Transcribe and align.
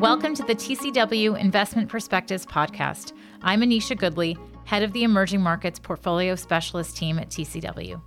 Welcome 0.00 0.34
to 0.36 0.42
the 0.42 0.54
TCW 0.54 1.38
Investment 1.38 1.90
Perspectives 1.90 2.46
podcast. 2.46 3.12
I'm 3.42 3.60
Anisha 3.60 3.98
Goodly, 3.98 4.38
head 4.64 4.82
of 4.82 4.94
the 4.94 5.02
Emerging 5.02 5.42
Markets 5.42 5.78
Portfolio 5.78 6.34
Specialist 6.36 6.96
team 6.96 7.18
at 7.18 7.28
TCW. 7.28 8.00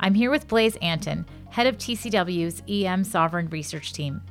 I'm 0.00 0.14
here 0.14 0.32
with 0.32 0.48
Blaise 0.48 0.74
Antin, 0.82 1.24
head 1.50 1.68
of 1.68 1.78
TCW's 1.78 2.64
EM 2.68 3.04
Sovereign 3.04 3.48
Research 3.48 3.92
team. 3.92 4.22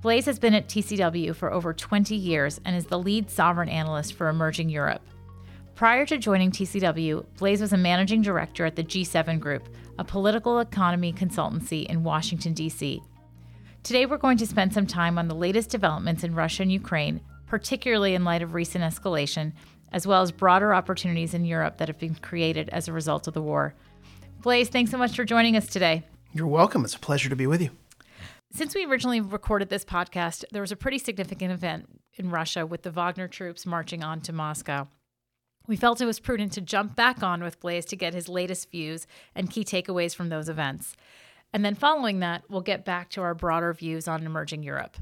Blaise 0.00 0.26
has 0.26 0.40
been 0.40 0.54
at 0.54 0.66
TCW 0.66 1.36
for 1.36 1.52
over 1.52 1.72
20 1.72 2.16
years 2.16 2.60
and 2.64 2.74
is 2.74 2.86
the 2.86 2.98
lead 2.98 3.30
sovereign 3.30 3.68
analyst 3.68 4.14
for 4.14 4.28
Emerging 4.28 4.70
Europe. 4.70 5.02
Prior 5.74 6.04
to 6.06 6.18
joining 6.18 6.50
TCW, 6.50 7.24
Blaise 7.38 7.62
was 7.62 7.72
a 7.72 7.78
managing 7.78 8.20
director 8.20 8.66
at 8.66 8.76
the 8.76 8.84
G7 8.84 9.40
Group, 9.40 9.68
a 9.98 10.04
political 10.04 10.60
economy 10.60 11.14
consultancy 11.14 11.86
in 11.86 12.04
Washington, 12.04 12.52
D.C. 12.52 13.02
Today, 13.82 14.04
we're 14.04 14.18
going 14.18 14.36
to 14.36 14.46
spend 14.46 14.74
some 14.74 14.86
time 14.86 15.18
on 15.18 15.28
the 15.28 15.34
latest 15.34 15.70
developments 15.70 16.24
in 16.24 16.34
Russia 16.34 16.62
and 16.62 16.70
Ukraine, 16.70 17.22
particularly 17.46 18.14
in 18.14 18.22
light 18.22 18.42
of 18.42 18.52
recent 18.52 18.84
escalation, 18.84 19.52
as 19.92 20.06
well 20.06 20.20
as 20.20 20.30
broader 20.30 20.74
opportunities 20.74 21.32
in 21.32 21.46
Europe 21.46 21.78
that 21.78 21.88
have 21.88 21.98
been 21.98 22.14
created 22.16 22.68
as 22.68 22.86
a 22.86 22.92
result 22.92 23.26
of 23.26 23.34
the 23.34 23.42
war. 23.42 23.74
Blaise, 24.42 24.68
thanks 24.68 24.90
so 24.90 24.98
much 24.98 25.16
for 25.16 25.24
joining 25.24 25.56
us 25.56 25.66
today. 25.66 26.02
You're 26.34 26.46
welcome. 26.46 26.84
It's 26.84 26.94
a 26.94 27.00
pleasure 27.00 27.30
to 27.30 27.36
be 27.36 27.46
with 27.46 27.62
you. 27.62 27.70
Since 28.52 28.74
we 28.74 28.84
originally 28.84 29.22
recorded 29.22 29.70
this 29.70 29.86
podcast, 29.86 30.44
there 30.52 30.62
was 30.62 30.72
a 30.72 30.76
pretty 30.76 30.98
significant 30.98 31.50
event 31.50 31.88
in 32.16 32.30
Russia 32.30 32.66
with 32.66 32.82
the 32.82 32.90
Wagner 32.90 33.26
troops 33.26 33.64
marching 33.64 34.04
on 34.04 34.20
to 34.20 34.32
Moscow. 34.34 34.86
We 35.66 35.76
felt 35.76 36.00
it 36.00 36.06
was 36.06 36.20
prudent 36.20 36.52
to 36.52 36.60
jump 36.60 36.96
back 36.96 37.22
on 37.22 37.42
with 37.42 37.60
Blaise 37.60 37.84
to 37.86 37.96
get 37.96 38.14
his 38.14 38.28
latest 38.28 38.70
views 38.70 39.06
and 39.34 39.50
key 39.50 39.64
takeaways 39.64 40.14
from 40.14 40.28
those 40.28 40.48
events. 40.48 40.96
And 41.52 41.64
then 41.64 41.74
following 41.74 42.20
that, 42.20 42.44
we'll 42.48 42.62
get 42.62 42.84
back 42.84 43.10
to 43.10 43.22
our 43.22 43.34
broader 43.34 43.72
views 43.72 44.08
on 44.08 44.24
emerging 44.24 44.62
Europe. 44.62 44.96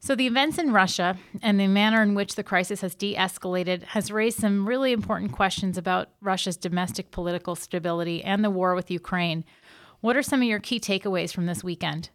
So, 0.00 0.14
the 0.14 0.28
events 0.28 0.58
in 0.58 0.72
Russia 0.72 1.16
and 1.42 1.58
the 1.58 1.66
manner 1.66 2.02
in 2.02 2.14
which 2.14 2.36
the 2.36 2.44
crisis 2.44 2.82
has 2.82 2.94
de 2.94 3.16
escalated 3.16 3.82
has 3.82 4.12
raised 4.12 4.38
some 4.38 4.68
really 4.68 4.92
important 4.92 5.32
questions 5.32 5.76
about 5.76 6.10
Russia's 6.20 6.56
domestic 6.56 7.10
political 7.10 7.56
stability 7.56 8.22
and 8.22 8.44
the 8.44 8.50
war 8.50 8.76
with 8.76 8.92
Ukraine. 8.92 9.44
What 10.00 10.16
are 10.16 10.22
some 10.22 10.40
of 10.40 10.46
your 10.46 10.60
key 10.60 10.78
takeaways 10.78 11.32
from 11.32 11.46
this 11.46 11.64
weekend? 11.64 12.10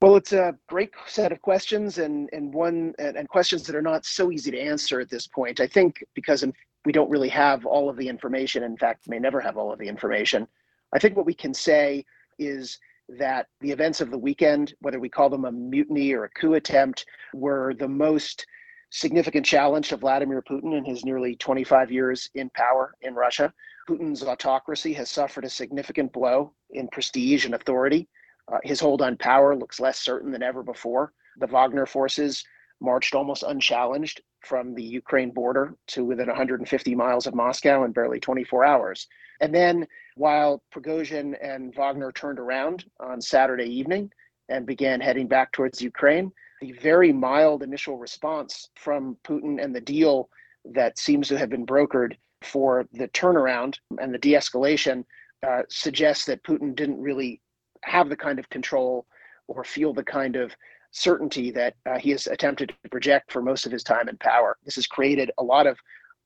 Well, 0.00 0.16
it's 0.16 0.32
a 0.32 0.56
great 0.68 0.90
set 1.06 1.30
of 1.30 1.42
questions 1.42 1.98
and, 1.98 2.30
and 2.32 2.52
one 2.52 2.94
and, 2.98 3.28
questions 3.28 3.64
that 3.66 3.76
are 3.76 3.82
not 3.82 4.04
so 4.06 4.32
easy 4.32 4.50
to 4.50 4.58
answer 4.58 5.00
at 5.00 5.10
this 5.10 5.26
point. 5.26 5.60
I 5.60 5.66
think 5.66 6.02
because 6.14 6.42
we 6.84 6.92
don't 6.92 7.10
really 7.10 7.28
have 7.28 7.64
all 7.66 7.88
of 7.88 7.96
the 7.96 8.08
information, 8.08 8.62
in 8.62 8.76
fact, 8.76 9.08
may 9.08 9.18
never 9.18 9.40
have 9.40 9.56
all 9.56 9.72
of 9.72 9.78
the 9.78 9.88
information. 9.88 10.46
I 10.92 10.98
think 10.98 11.16
what 11.16 11.26
we 11.26 11.34
can 11.34 11.54
say 11.54 12.04
is 12.38 12.78
that 13.08 13.46
the 13.60 13.70
events 13.70 14.00
of 14.00 14.10
the 14.10 14.18
weekend, 14.18 14.74
whether 14.80 15.00
we 15.00 15.08
call 15.08 15.28
them 15.28 15.44
a 15.44 15.52
mutiny 15.52 16.12
or 16.12 16.24
a 16.24 16.30
coup 16.30 16.54
attempt, 16.54 17.04
were 17.34 17.74
the 17.74 17.88
most 17.88 18.46
significant 18.90 19.44
challenge 19.44 19.88
to 19.88 19.96
Vladimir 19.96 20.42
Putin 20.42 20.76
in 20.76 20.84
his 20.84 21.04
nearly 21.04 21.34
25 21.36 21.90
years 21.90 22.30
in 22.34 22.48
power 22.50 22.94
in 23.02 23.14
Russia. 23.14 23.52
Putin's 23.88 24.22
autocracy 24.22 24.92
has 24.92 25.10
suffered 25.10 25.44
a 25.44 25.50
significant 25.50 26.12
blow 26.12 26.52
in 26.70 26.88
prestige 26.88 27.44
and 27.44 27.54
authority. 27.54 28.08
Uh, 28.52 28.58
his 28.62 28.80
hold 28.80 29.02
on 29.02 29.16
power 29.16 29.56
looks 29.56 29.80
less 29.80 29.98
certain 29.98 30.30
than 30.30 30.42
ever 30.42 30.62
before. 30.62 31.12
The 31.38 31.46
Wagner 31.46 31.86
forces 31.86 32.44
marched 32.80 33.14
almost 33.14 33.42
unchallenged 33.42 34.22
from 34.44 34.74
the 34.74 34.82
Ukraine 34.82 35.30
border 35.30 35.74
to 35.88 36.04
within 36.04 36.28
150 36.28 36.94
miles 36.94 37.26
of 37.26 37.34
Moscow 37.34 37.84
in 37.84 37.92
barely 37.92 38.20
24 38.20 38.64
hours. 38.64 39.08
And 39.40 39.54
then 39.54 39.86
while 40.16 40.62
Prigozhin 40.72 41.34
and 41.42 41.74
Wagner 41.74 42.12
turned 42.12 42.38
around 42.38 42.84
on 43.00 43.20
Saturday 43.20 43.66
evening 43.66 44.10
and 44.48 44.66
began 44.66 45.00
heading 45.00 45.26
back 45.26 45.52
towards 45.52 45.82
Ukraine, 45.82 46.30
the 46.60 46.72
very 46.72 47.12
mild 47.12 47.62
initial 47.62 47.98
response 47.98 48.70
from 48.76 49.16
Putin 49.24 49.62
and 49.62 49.74
the 49.74 49.80
deal 49.80 50.28
that 50.64 50.98
seems 50.98 51.28
to 51.28 51.38
have 51.38 51.50
been 51.50 51.66
brokered 51.66 52.16
for 52.42 52.86
the 52.92 53.08
turnaround 53.08 53.78
and 54.00 54.12
the 54.12 54.18
de 54.18 54.32
escalation 54.32 55.04
uh, 55.46 55.62
suggests 55.68 56.24
that 56.26 56.42
Putin 56.42 56.74
didn't 56.74 57.00
really 57.00 57.40
have 57.82 58.08
the 58.08 58.16
kind 58.16 58.38
of 58.38 58.48
control 58.50 59.06
or 59.48 59.64
feel 59.64 59.92
the 59.92 60.04
kind 60.04 60.36
of 60.36 60.54
certainty 60.94 61.50
that 61.50 61.74
uh, 61.86 61.98
he 61.98 62.10
has 62.10 62.28
attempted 62.28 62.68
to 62.82 62.88
project 62.88 63.32
for 63.32 63.42
most 63.42 63.66
of 63.66 63.72
his 63.72 63.82
time 63.82 64.08
in 64.08 64.16
power. 64.18 64.56
This 64.64 64.76
has 64.76 64.86
created 64.86 65.30
a 65.38 65.42
lot 65.42 65.66
of 65.66 65.76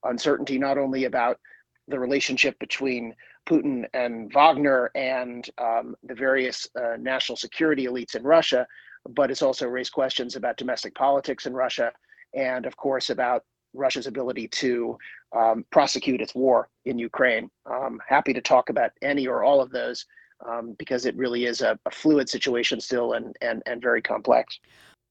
uncertainty, 0.04 0.58
not 0.58 0.76
only 0.76 1.04
about 1.04 1.40
the 1.88 1.98
relationship 1.98 2.58
between 2.58 3.14
Putin 3.48 3.86
and 3.94 4.30
Wagner 4.30 4.90
and 4.94 5.48
um, 5.56 5.96
the 6.02 6.14
various 6.14 6.68
uh, 6.76 6.96
national 6.98 7.36
security 7.36 7.86
elites 7.86 8.14
in 8.14 8.22
Russia, 8.22 8.66
but 9.08 9.30
it's 9.30 9.42
also 9.42 9.66
raised 9.66 9.92
questions 9.92 10.36
about 10.36 10.58
domestic 10.58 10.94
politics 10.94 11.46
in 11.46 11.54
Russia 11.54 11.90
and, 12.34 12.66
of 12.66 12.76
course, 12.76 13.08
about 13.08 13.44
Russia's 13.72 14.06
ability 14.06 14.48
to 14.48 14.98
um, 15.34 15.64
prosecute 15.70 16.20
its 16.20 16.34
war 16.34 16.68
in 16.84 16.98
Ukraine. 16.98 17.50
I'm 17.64 18.00
happy 18.06 18.34
to 18.34 18.42
talk 18.42 18.68
about 18.68 18.90
any 19.00 19.26
or 19.26 19.44
all 19.44 19.62
of 19.62 19.70
those 19.70 20.04
um, 20.46 20.74
because 20.78 21.06
it 21.06 21.16
really 21.16 21.44
is 21.44 21.60
a, 21.60 21.78
a 21.86 21.90
fluid 21.90 22.28
situation 22.28 22.80
still 22.80 23.12
and, 23.12 23.36
and, 23.40 23.62
and 23.66 23.82
very 23.82 24.02
complex. 24.02 24.58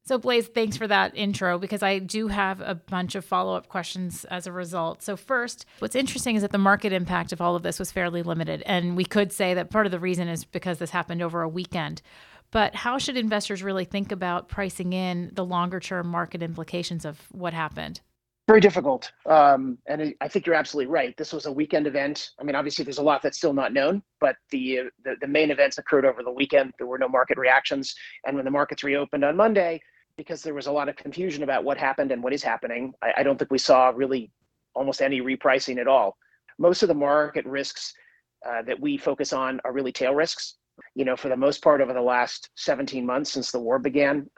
So, 0.06 0.18
Blaise, 0.18 0.48
thanks 0.48 0.78
for 0.78 0.88
that 0.88 1.18
intro 1.18 1.60
because 1.60 1.84
I 1.84 2.00
do 2.00 2.30
have 2.30 2.62
a 2.62 2.76
bunch 2.76 3.16
of 3.16 3.26
follow 3.26 3.56
up 3.56 3.68
questions 3.68 4.24
as 4.26 4.48
a 4.48 4.54
result. 4.54 5.04
So, 5.04 5.18
first, 5.18 5.66
what's 5.80 5.98
interesting 5.98 6.38
is 6.38 6.44
that 6.44 6.54
the 6.54 6.58
market 6.58 6.94
impact 6.94 7.34
of 7.34 7.42
all 7.42 7.58
of 7.58 7.64
this 7.64 7.78
was 7.78 7.92
fairly 7.92 8.24
limited. 8.24 8.64
And 8.66 8.96
we 8.96 9.04
could 9.04 9.34
say 9.34 9.54
that 9.54 9.70
part 9.70 9.86
of 9.86 9.92
the 9.92 10.00
reason 10.00 10.30
is 10.30 10.46
because 10.46 10.78
this 10.78 10.92
happened 10.92 11.22
over 11.22 11.42
a 11.42 11.50
weekend. 11.50 12.02
But 12.52 12.74
how 12.74 12.98
should 12.98 13.18
investors 13.18 13.62
really 13.62 13.84
think 13.84 14.14
about 14.14 14.48
pricing 14.48 14.94
in 14.94 15.32
the 15.34 15.44
longer 15.44 15.82
term 15.82 16.08
market 16.08 16.42
implications 16.42 17.04
of 17.04 17.20
what 17.32 17.54
happened? 17.54 18.00
Very 18.48 18.62
difficult. 18.62 19.12
Um, 19.26 19.78
and 19.88 20.14
I 20.22 20.30
think 20.30 20.46
you're 20.46 20.56
absolutely 20.56 20.90
right. 20.90 21.16
This 21.18 21.34
was 21.34 21.48
a 21.48 21.52
weekend 21.52 21.86
event. 21.86 22.30
I 22.40 22.44
mean, 22.44 22.56
obviously, 22.56 22.86
there's 22.86 22.98
a 22.98 23.04
lot 23.04 23.22
that's 23.22 23.38
still 23.38 23.54
not 23.54 23.74
known, 23.74 24.02
but 24.22 24.38
the, 24.52 24.84
the, 25.04 25.16
the 25.20 25.28
main 25.28 25.52
events 25.52 25.78
occurred 25.78 26.06
over 26.06 26.24
the 26.24 26.32
weekend. 26.32 26.72
There 26.78 26.88
were 26.88 26.98
no 26.98 27.10
market 27.10 27.38
reactions. 27.38 27.94
And 28.26 28.38
when 28.38 28.46
the 28.46 28.52
markets 28.52 28.86
reopened 28.86 29.26
on 29.26 29.36
Monday, 29.36 29.82
because 30.16 30.42
there 30.42 30.54
was 30.54 30.68
a 30.68 30.72
lot 30.72 30.88
of 30.88 30.96
confusion 30.96 31.44
about 31.44 31.66
what 31.66 31.78
happened 31.78 32.12
and 32.12 32.24
what 32.24 32.34
is 32.34 32.42
happening. 32.42 32.94
I, 33.04 33.16
I 33.18 33.24
don't 33.24 33.38
think 33.38 33.52
we 33.52 33.58
saw 33.58 33.92
really 33.94 34.32
almost 34.76 35.02
any 35.02 35.22
repricing 35.22 35.78
at 35.78 35.88
all. 35.88 36.18
Most 36.58 36.82
of 36.82 36.88
the 36.88 36.96
market 36.96 37.46
risks 37.46 37.94
uh, 38.48 38.62
that 38.64 38.80
we 38.80 38.98
focus 38.98 39.34
on 39.34 39.60
are 39.66 39.74
really 39.74 39.92
tail 39.92 40.16
risks. 40.16 40.56
You 40.96 41.06
know, 41.06 41.16
for 41.16 41.30
the 41.30 41.36
most 41.36 41.62
part, 41.62 41.82
over 41.82 41.94
the 41.94 42.02
last 42.02 42.50
17 42.56 43.06
months 43.06 43.32
since 43.32 43.52
the 43.52 43.60
war 43.60 43.78
began, 43.78 44.30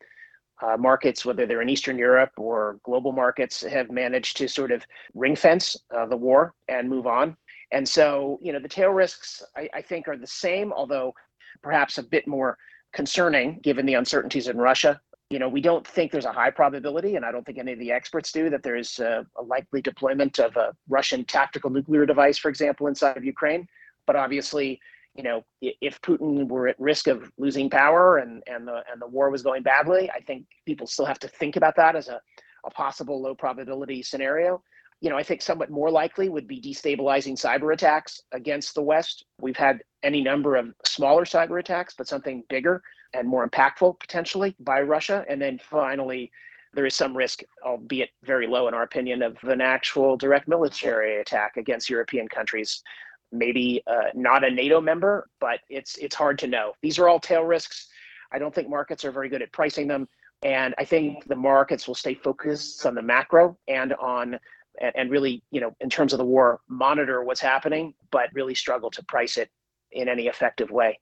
uh, 0.62 0.78
markets, 0.78 1.26
whether 1.26 1.46
they're 1.46 1.62
in 1.62 1.70
Eastern 1.70 1.98
Europe 1.98 2.32
or 2.38 2.80
global 2.84 3.12
markets, 3.12 3.62
have 3.62 3.92
managed 3.92 4.38
to 4.38 4.48
sort 4.48 4.72
of 4.72 4.86
ring 5.14 5.36
fence 5.36 5.76
uh, 5.96 6.06
the 6.06 6.18
war 6.18 6.54
and 6.68 6.90
move 6.90 7.08
on. 7.08 7.36
And 7.72 7.88
so, 7.88 8.40
you 8.42 8.52
know, 8.52 8.60
the 8.60 8.68
tail 8.68 8.90
risks, 8.90 9.44
I, 9.56 9.70
I 9.74 9.82
think, 9.82 10.08
are 10.08 10.18
the 10.18 10.28
same, 10.28 10.74
although 10.74 11.14
perhaps 11.62 11.98
a 11.98 12.04
bit 12.04 12.28
more 12.28 12.58
concerning 12.92 13.60
given 13.60 13.86
the 13.86 13.94
uncertainties 13.94 14.48
in 14.48 14.58
Russia 14.58 15.00
you 15.30 15.38
know, 15.38 15.48
we 15.48 15.62
don't 15.62 15.86
think 15.86 16.12
there's 16.12 16.26
a 16.26 16.32
high 16.32 16.50
probability, 16.50 17.16
and 17.16 17.24
I 17.24 17.32
don't 17.32 17.46
think 17.46 17.60
any 17.60 17.74
of 17.74 17.80
the 17.80 17.92
experts 17.92 18.32
do, 18.32 18.50
that 18.50 18.64
there 18.64 18.76
is 18.76 18.98
a, 19.00 19.26
a, 19.38 19.44
likely 19.44 19.82
deployment 19.82 20.40
of 20.40 20.56
a 20.58 20.76
Russian 20.88 21.24
tactical 21.24 21.70
nuclear 21.70 22.06
device, 22.06 22.40
for 22.40 22.50
example, 22.50 22.88
inside 22.88 23.16
of 23.16 23.24
Ukraine. 23.24 23.68
But 24.08 24.16
obviously, 24.16 24.80
you 25.16 25.24
know, 25.24 25.44
if 25.62 26.02
Putin 26.02 26.48
were 26.48 26.68
at 26.68 26.80
risk 26.80 27.08
of 27.08 27.32
losing 27.38 27.70
power 27.70 28.18
and 28.18 28.44
and 28.48 28.68
the 28.68 28.84
and 28.92 29.02
the 29.02 29.08
war 29.08 29.30
was 29.30 29.44
going 29.44 29.64
badly, 29.64 30.10
I 30.12 30.22
think 30.22 30.46
people 30.66 30.88
still 30.88 31.06
have 31.06 31.20
to 31.20 31.28
think 31.28 31.56
about 31.56 31.76
that 31.76 31.96
as 31.96 32.08
a, 32.08 32.22
a 32.66 32.70
possible 32.70 33.22
low 33.22 33.36
probability 33.36 34.04
scenario. 34.04 34.62
You 35.02 35.10
know, 35.10 35.18
I 35.18 35.24
think 35.24 35.42
somewhat 35.42 35.70
more 35.70 35.90
likely 35.90 36.30
would 36.30 36.48
be 36.48 36.62
destabilizing 36.62 37.34
cyber 37.34 37.74
attacks 37.74 38.22
against 38.34 38.76
the 38.76 38.82
West. 38.82 39.26
We've 39.42 39.56
had 39.58 39.82
any 40.04 40.22
number 40.22 40.56
of 40.58 40.74
smaller 40.86 41.24
cyber 41.24 41.60
attacks, 41.60 41.94
but 41.98 42.08
something 42.08 42.44
bigger 42.50 42.82
and 43.14 43.28
more 43.28 43.48
impactful 43.48 44.00
potentially 44.00 44.56
by 44.60 44.82
Russia. 44.82 45.26
And 45.30 45.42
then 45.42 45.60
finally, 45.70 46.32
there 46.74 46.86
is 46.86 46.96
some 46.96 47.16
risk, 47.16 47.42
albeit 47.66 48.10
very 48.24 48.46
low 48.46 48.68
in 48.68 48.74
our 48.74 48.84
opinion, 48.84 49.22
of 49.24 49.38
an 49.44 49.62
actual 49.62 50.18
direct 50.18 50.48
military 50.48 51.20
attack 51.20 51.58
against 51.58 51.90
European 51.90 52.28
countries. 52.28 52.84
Maybe 53.32 53.84
uh, 53.88 54.10
not 54.16 54.44
a 54.44 54.50
NATO 54.52 54.82
member, 54.82 55.30
but 55.40 55.60
it's 55.70 55.98
it's 55.98 56.16
hard 56.16 56.40
to 56.40 56.48
know. 56.48 56.74
These 56.82 56.98
are 57.00 57.08
all 57.08 57.20
tail 57.20 57.44
risks. 57.44 57.88
I 58.32 58.40
don't 58.40 58.54
think 58.54 58.70
markets 58.70 59.06
are 59.06 59.12
very 59.12 59.30
good 59.30 59.42
at 59.42 59.52
pricing 59.52 59.88
them, 59.88 60.08
and 60.44 60.74
I 60.78 60.86
think 60.86 61.26
the 61.28 61.36
markets 61.36 61.88
will 61.88 61.96
stay 61.96 62.16
focused 62.16 62.86
on 62.86 62.96
the 62.96 63.02
macro 63.02 63.58
and 63.68 63.94
on 63.94 64.40
and 64.96 65.12
really, 65.12 65.44
you 65.52 65.62
know, 65.62 65.76
in 65.82 65.90
terms 65.90 66.14
of 66.14 66.20
the 66.20 66.26
war, 66.26 66.62
monitor 66.68 67.24
what's 67.24 67.42
happening, 67.42 67.94
but 68.12 68.30
really 68.34 68.56
struggle 68.56 68.90
to 68.92 69.04
price 69.06 69.38
it 69.38 69.50
in 69.92 70.08
any 70.08 70.28
effective 70.28 70.72
way. 70.72 71.00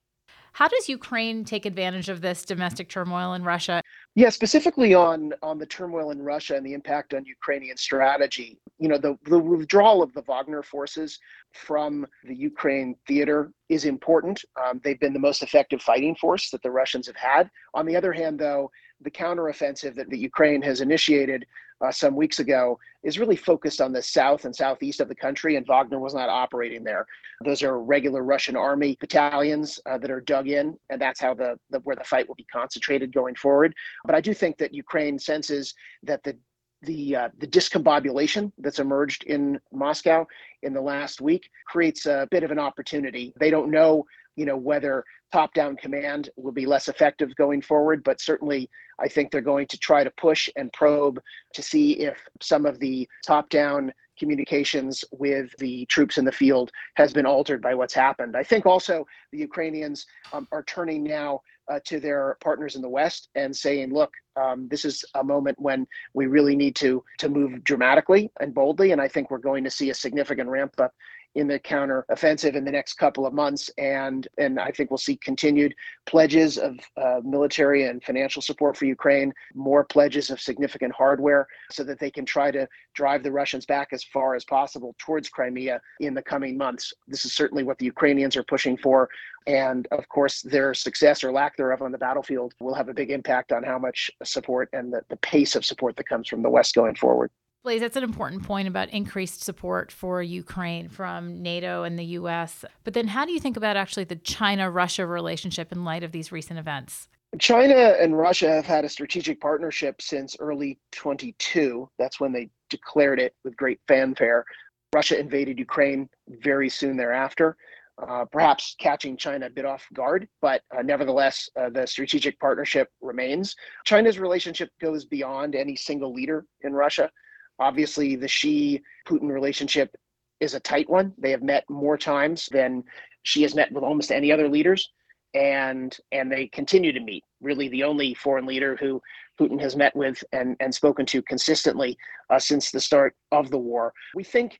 How 0.57 0.67
does 0.67 0.89
Ukraine 0.89 1.45
take 1.45 1.67
advantage 1.67 2.09
of 2.09 2.21
this 2.21 2.43
domestic 2.43 2.89
turmoil 2.89 3.35
in 3.35 3.43
Russia? 3.43 3.79
Yeah, 4.15 4.29
specifically 4.29 4.95
on 4.95 5.31
on 5.43 5.59
the 5.59 5.67
turmoil 5.67 6.09
in 6.09 6.19
Russia 6.19 6.55
and 6.55 6.65
the 6.65 6.73
impact 6.73 7.13
on 7.13 7.23
Ukrainian 7.25 7.77
strategy. 7.77 8.57
You 8.79 8.87
know, 8.87 8.97
the, 8.97 9.19
the 9.25 9.37
withdrawal 9.37 10.01
of 10.01 10.11
the 10.13 10.23
Wagner 10.23 10.63
forces 10.63 11.19
from 11.53 12.07
the 12.23 12.33
Ukraine 12.33 12.95
theater 13.05 13.51
is 13.69 13.85
important. 13.85 14.43
Um, 14.59 14.81
they've 14.83 14.99
been 14.99 15.13
the 15.13 15.19
most 15.19 15.43
effective 15.43 15.79
fighting 15.79 16.15
force 16.15 16.49
that 16.49 16.63
the 16.63 16.71
Russians 16.71 17.05
have 17.05 17.15
had. 17.15 17.51
On 17.75 17.85
the 17.85 17.95
other 17.95 18.11
hand, 18.11 18.39
though, 18.39 18.71
the 19.01 19.11
counteroffensive 19.11 19.93
that 19.93 20.09
the 20.09 20.17
Ukraine 20.17 20.63
has 20.63 20.81
initiated 20.81 21.45
uh, 21.81 21.91
some 21.91 22.15
weeks 22.15 22.39
ago 22.39 22.79
is 23.03 23.19
really 23.19 23.35
focused 23.35 23.81
on 23.81 23.91
the 23.91 24.01
south 24.01 24.45
and 24.45 24.55
southeast 24.55 24.99
of 24.99 25.07
the 25.07 25.15
country, 25.15 25.55
and 25.55 25.65
Wagner 25.65 25.99
was 25.99 26.13
not 26.13 26.29
operating 26.29 26.83
there. 26.83 27.05
Those 27.43 27.63
are 27.63 27.79
regular 27.79 28.23
Russian 28.23 28.55
army 28.55 28.97
battalions 28.99 29.79
uh, 29.85 29.97
that 29.99 30.11
are 30.11 30.21
dug 30.21 30.47
in, 30.47 30.77
and 30.89 30.99
that's 30.99 31.21
how 31.21 31.33
the, 31.33 31.59
the 31.69 31.79
where 31.79 31.95
the 31.95 32.03
fight 32.03 32.27
will 32.27 32.35
be 32.35 32.47
concentrated 32.51 33.13
going 33.13 33.35
forward. 33.35 33.73
But 34.05 34.15
I 34.15 34.21
do 34.21 34.33
think 34.33 34.57
that 34.57 34.73
Ukraine 34.73 35.19
senses 35.19 35.73
that 36.03 36.23
the 36.23 36.37
the 36.83 37.15
uh, 37.15 37.29
the 37.39 37.47
discombobulation 37.47 38.51
that's 38.59 38.79
emerged 38.79 39.23
in 39.23 39.59
Moscow 39.71 40.27
in 40.63 40.73
the 40.73 40.81
last 40.81 41.21
week 41.21 41.49
creates 41.65 42.05
a 42.05 42.27
bit 42.29 42.43
of 42.43 42.51
an 42.51 42.59
opportunity. 42.59 43.33
They 43.39 43.49
don't 43.49 43.71
know, 43.71 44.05
you 44.35 44.45
know, 44.45 44.57
whether 44.57 45.03
top-down 45.31 45.75
command 45.75 46.29
will 46.37 46.51
be 46.51 46.65
less 46.65 46.87
effective 46.87 47.35
going 47.35 47.61
forward, 47.61 48.03
but 48.03 48.21
certainly 48.21 48.69
I 48.99 49.07
think 49.07 49.31
they're 49.31 49.41
going 49.41 49.67
to 49.67 49.77
try 49.77 50.03
to 50.03 50.11
push 50.11 50.49
and 50.55 50.71
probe 50.73 51.19
to 51.53 51.61
see 51.61 51.99
if 51.99 52.17
some 52.41 52.65
of 52.65 52.79
the 52.79 53.07
top-down 53.25 53.93
communications 54.17 55.05
with 55.11 55.55
the 55.59 55.85
troops 55.85 56.17
in 56.17 56.25
the 56.25 56.31
field 56.31 56.71
has 56.95 57.13
been 57.13 57.25
altered 57.25 57.61
by 57.61 57.75
what's 57.75 57.93
happened. 57.93 58.35
I 58.35 58.43
think 58.43 58.65
also 58.65 59.05
the 59.31 59.37
Ukrainians 59.37 60.07
um, 60.33 60.47
are 60.51 60.63
turning 60.63 61.03
now 61.03 61.41
uh, 61.71 61.79
to 61.85 61.99
their 61.99 62.37
partners 62.41 62.75
in 62.75 62.81
the 62.81 62.89
West 62.89 63.29
and 63.35 63.55
saying, 63.55 63.93
look, 63.93 64.11
um, 64.35 64.67
this 64.69 64.85
is 64.85 65.03
a 65.15 65.23
moment 65.23 65.59
when 65.59 65.85
we 66.13 66.27
really 66.27 66.55
need 66.55 66.75
to 66.77 67.03
to 67.17 67.29
move 67.29 67.63
dramatically 67.63 68.31
and 68.39 68.53
boldly. 68.53 68.91
And 68.91 69.01
I 69.01 69.07
think 69.07 69.29
we're 69.29 69.37
going 69.37 69.63
to 69.63 69.69
see 69.69 69.89
a 69.89 69.93
significant 69.93 70.49
ramp 70.49 70.73
up 70.79 70.93
in 71.37 71.47
the 71.47 71.59
counter 71.59 72.03
offensive 72.09 72.55
in 72.55 72.65
the 72.65 72.71
next 72.71 72.93
couple 72.93 73.23
of 73.27 73.31
months. 73.31 73.69
And, 73.77 74.27
and 74.39 74.59
I 74.59 74.71
think 74.71 74.89
we'll 74.89 74.97
see 74.97 75.17
continued 75.17 75.75
pledges 76.07 76.57
of 76.57 76.79
uh, 76.97 77.21
military 77.23 77.83
and 77.83 78.03
financial 78.03 78.41
support 78.41 78.75
for 78.75 78.85
Ukraine, 78.85 79.31
more 79.53 79.83
pledges 79.83 80.31
of 80.31 80.41
significant 80.41 80.93
hardware 80.93 81.47
so 81.71 81.83
that 81.83 81.99
they 81.99 82.09
can 82.09 82.25
try 82.25 82.49
to 82.49 82.67
drive 82.95 83.21
the 83.21 83.31
Russians 83.31 83.67
back 83.67 83.89
as 83.91 84.03
far 84.03 84.33
as 84.33 84.45
possible 84.45 84.95
towards 84.97 85.29
Crimea 85.29 85.79
in 85.99 86.15
the 86.15 86.23
coming 86.23 86.57
months. 86.57 86.91
This 87.07 87.23
is 87.23 87.33
certainly 87.33 87.63
what 87.63 87.77
the 87.77 87.85
Ukrainians 87.85 88.35
are 88.35 88.43
pushing 88.43 88.75
for. 88.75 89.07
And 89.45 89.87
of 89.91 90.09
course, 90.09 90.41
their 90.41 90.73
success 90.73 91.23
or 91.23 91.31
lack 91.31 91.55
thereof 91.55 91.83
on 91.83 91.91
the 91.91 91.99
battlefield 91.99 92.55
will 92.59 92.73
have 92.73 92.89
a 92.89 92.95
big 92.95 93.11
impact 93.11 93.51
on 93.51 93.61
how 93.61 93.77
much 93.77 94.09
support 94.23 94.69
and 94.73 94.91
the, 94.91 95.01
the 95.09 95.17
pace 95.17 95.55
of 95.55 95.63
support 95.63 95.95
that 95.97 96.09
comes 96.09 96.27
from 96.27 96.41
the 96.41 96.49
West 96.49 96.73
going 96.73 96.95
forward. 96.95 97.29
Blaise, 97.67 97.81
that's 97.81 97.97
an 97.97 98.03
important 98.05 98.43
point 98.43 98.65
about 98.65 98.89
increased 98.91 99.43
support 99.43 99.91
for 99.91 100.23
Ukraine 100.23 100.87
from 100.87 101.41
NATO 101.41 101.83
and 101.83 101.99
the 101.99 102.05
US. 102.05 102.63
But 102.85 102.93
then 102.93 103.07
how 103.07 103.25
do 103.25 103.33
you 103.33 103.41
think 103.41 103.57
about 103.57 103.75
actually 103.75 104.05
the 104.05 104.15
China 104.15 104.71
Russia 104.71 105.05
relationship 105.05 105.73
in 105.73 105.83
light 105.83 106.01
of 106.01 106.13
these 106.13 106.31
recent 106.31 106.59
events? 106.59 107.09
China 107.39 107.75
and 107.75 108.17
Russia 108.17 108.49
have 108.49 108.65
had 108.65 108.85
a 108.85 108.89
strategic 108.89 109.41
partnership 109.41 110.01
since 110.01 110.37
early 110.39 110.79
22. 110.93 111.89
That's 111.99 112.21
when 112.21 112.31
they 112.31 112.49
declared 112.69 113.19
it 113.19 113.35
with 113.43 113.57
great 113.57 113.81
fanfare. 113.85 114.45
Russia 114.93 115.19
invaded 115.19 115.59
Ukraine 115.59 116.07
very 116.29 116.69
soon 116.69 116.95
thereafter. 116.95 117.57
Uh, 118.01 118.23
perhaps 118.23 118.77
catching 118.79 119.17
China 119.17 119.47
a 119.47 119.49
bit 119.49 119.65
off 119.65 119.85
guard, 119.93 120.25
but 120.41 120.61
uh, 120.73 120.81
nevertheless, 120.81 121.49
uh, 121.59 121.69
the 121.69 121.85
strategic 121.85 122.39
partnership 122.39 122.87
remains. 123.01 123.57
China's 123.83 124.19
relationship 124.19 124.69
goes 124.79 125.03
beyond 125.03 125.53
any 125.53 125.75
single 125.75 126.13
leader 126.13 126.45
in 126.61 126.71
Russia. 126.71 127.11
Obviously, 127.59 128.15
the 128.15 128.27
Xi 128.27 128.81
Putin 129.07 129.31
relationship 129.31 129.95
is 130.39 130.53
a 130.53 130.59
tight 130.59 130.89
one. 130.89 131.13
They 131.17 131.31
have 131.31 131.43
met 131.43 131.63
more 131.69 131.97
times 131.97 132.47
than 132.51 132.83
Xi 133.23 133.41
has 133.41 133.55
met 133.55 133.71
with 133.71 133.83
almost 133.83 134.11
any 134.11 134.31
other 134.31 134.47
leaders, 134.47 134.91
and 135.33 135.97
and 136.11 136.31
they 136.31 136.47
continue 136.47 136.91
to 136.91 136.99
meet. 136.99 137.23
Really, 137.41 137.67
the 137.69 137.83
only 137.83 138.13
foreign 138.13 138.45
leader 138.45 138.75
who 138.75 139.01
Putin 139.39 139.59
has 139.59 139.75
met 139.75 139.95
with 139.95 140.23
and 140.31 140.55
and 140.59 140.73
spoken 140.73 141.05
to 141.07 141.21
consistently 141.23 141.97
uh, 142.29 142.39
since 142.39 142.71
the 142.71 142.79
start 142.79 143.15
of 143.31 143.49
the 143.49 143.57
war. 143.57 143.93
We 144.15 144.23
think 144.23 144.59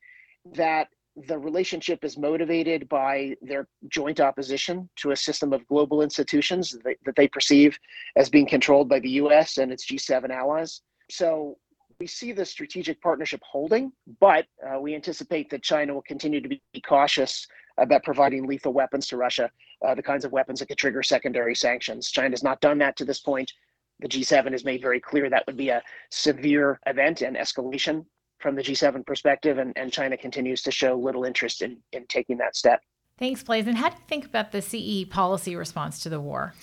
that 0.54 0.88
the 1.26 1.38
relationship 1.38 2.04
is 2.04 2.16
motivated 2.16 2.88
by 2.88 3.34
their 3.42 3.66
joint 3.88 4.20
opposition 4.20 4.88
to 4.96 5.10
a 5.10 5.16
system 5.16 5.52
of 5.52 5.66
global 5.66 6.02
institutions 6.02 6.76
that 6.84 6.96
that 7.04 7.16
they 7.16 7.28
perceive 7.28 7.78
as 8.16 8.28
being 8.28 8.46
controlled 8.46 8.88
by 8.88 9.00
the 9.00 9.10
U.S. 9.22 9.58
and 9.58 9.72
its 9.72 9.86
G7 9.86 10.30
allies. 10.30 10.82
So 11.10 11.56
we 12.00 12.06
see 12.06 12.32
the 12.32 12.44
strategic 12.44 13.00
partnership 13.00 13.40
holding, 13.42 13.92
but 14.20 14.46
uh, 14.64 14.78
we 14.78 14.94
anticipate 14.94 15.50
that 15.50 15.62
China 15.62 15.94
will 15.94 16.02
continue 16.02 16.40
to 16.40 16.48
be 16.48 16.60
cautious 16.86 17.46
about 17.76 18.04
providing 18.04 18.46
lethal 18.46 18.72
weapons 18.72 19.08
to 19.08 19.16
Russia, 19.16 19.50
uh, 19.86 19.94
the 19.94 20.02
kinds 20.02 20.24
of 20.24 20.32
weapons 20.32 20.60
that 20.60 20.66
could 20.66 20.78
trigger 20.78 21.02
secondary 21.02 21.54
sanctions. 21.54 22.10
China 22.10 22.30
has 22.30 22.42
not 22.42 22.60
done 22.60 22.78
that 22.78 22.96
to 22.96 23.04
this 23.04 23.20
point. 23.20 23.52
The 24.00 24.08
G7 24.08 24.52
has 24.52 24.64
made 24.64 24.80
very 24.80 25.00
clear 25.00 25.28
that 25.28 25.44
would 25.46 25.56
be 25.56 25.70
a 25.70 25.82
severe 26.10 26.78
event 26.86 27.22
and 27.22 27.36
escalation 27.36 28.04
from 28.38 28.54
the 28.54 28.62
G7 28.62 29.04
perspective, 29.04 29.58
and, 29.58 29.72
and 29.76 29.92
China 29.92 30.16
continues 30.16 30.62
to 30.62 30.70
show 30.70 30.96
little 30.96 31.24
interest 31.24 31.62
in, 31.62 31.78
in 31.92 32.06
taking 32.06 32.38
that 32.38 32.54
step. 32.54 32.80
Thanks, 33.18 33.42
Blaise. 33.42 33.66
And 33.66 33.76
how 33.76 33.88
do 33.88 33.96
you 33.96 34.04
think 34.06 34.24
about 34.24 34.52
the 34.52 34.62
CE 34.62 35.08
policy 35.10 35.56
response 35.56 35.98
to 36.00 36.08
the 36.08 36.20
war? 36.20 36.54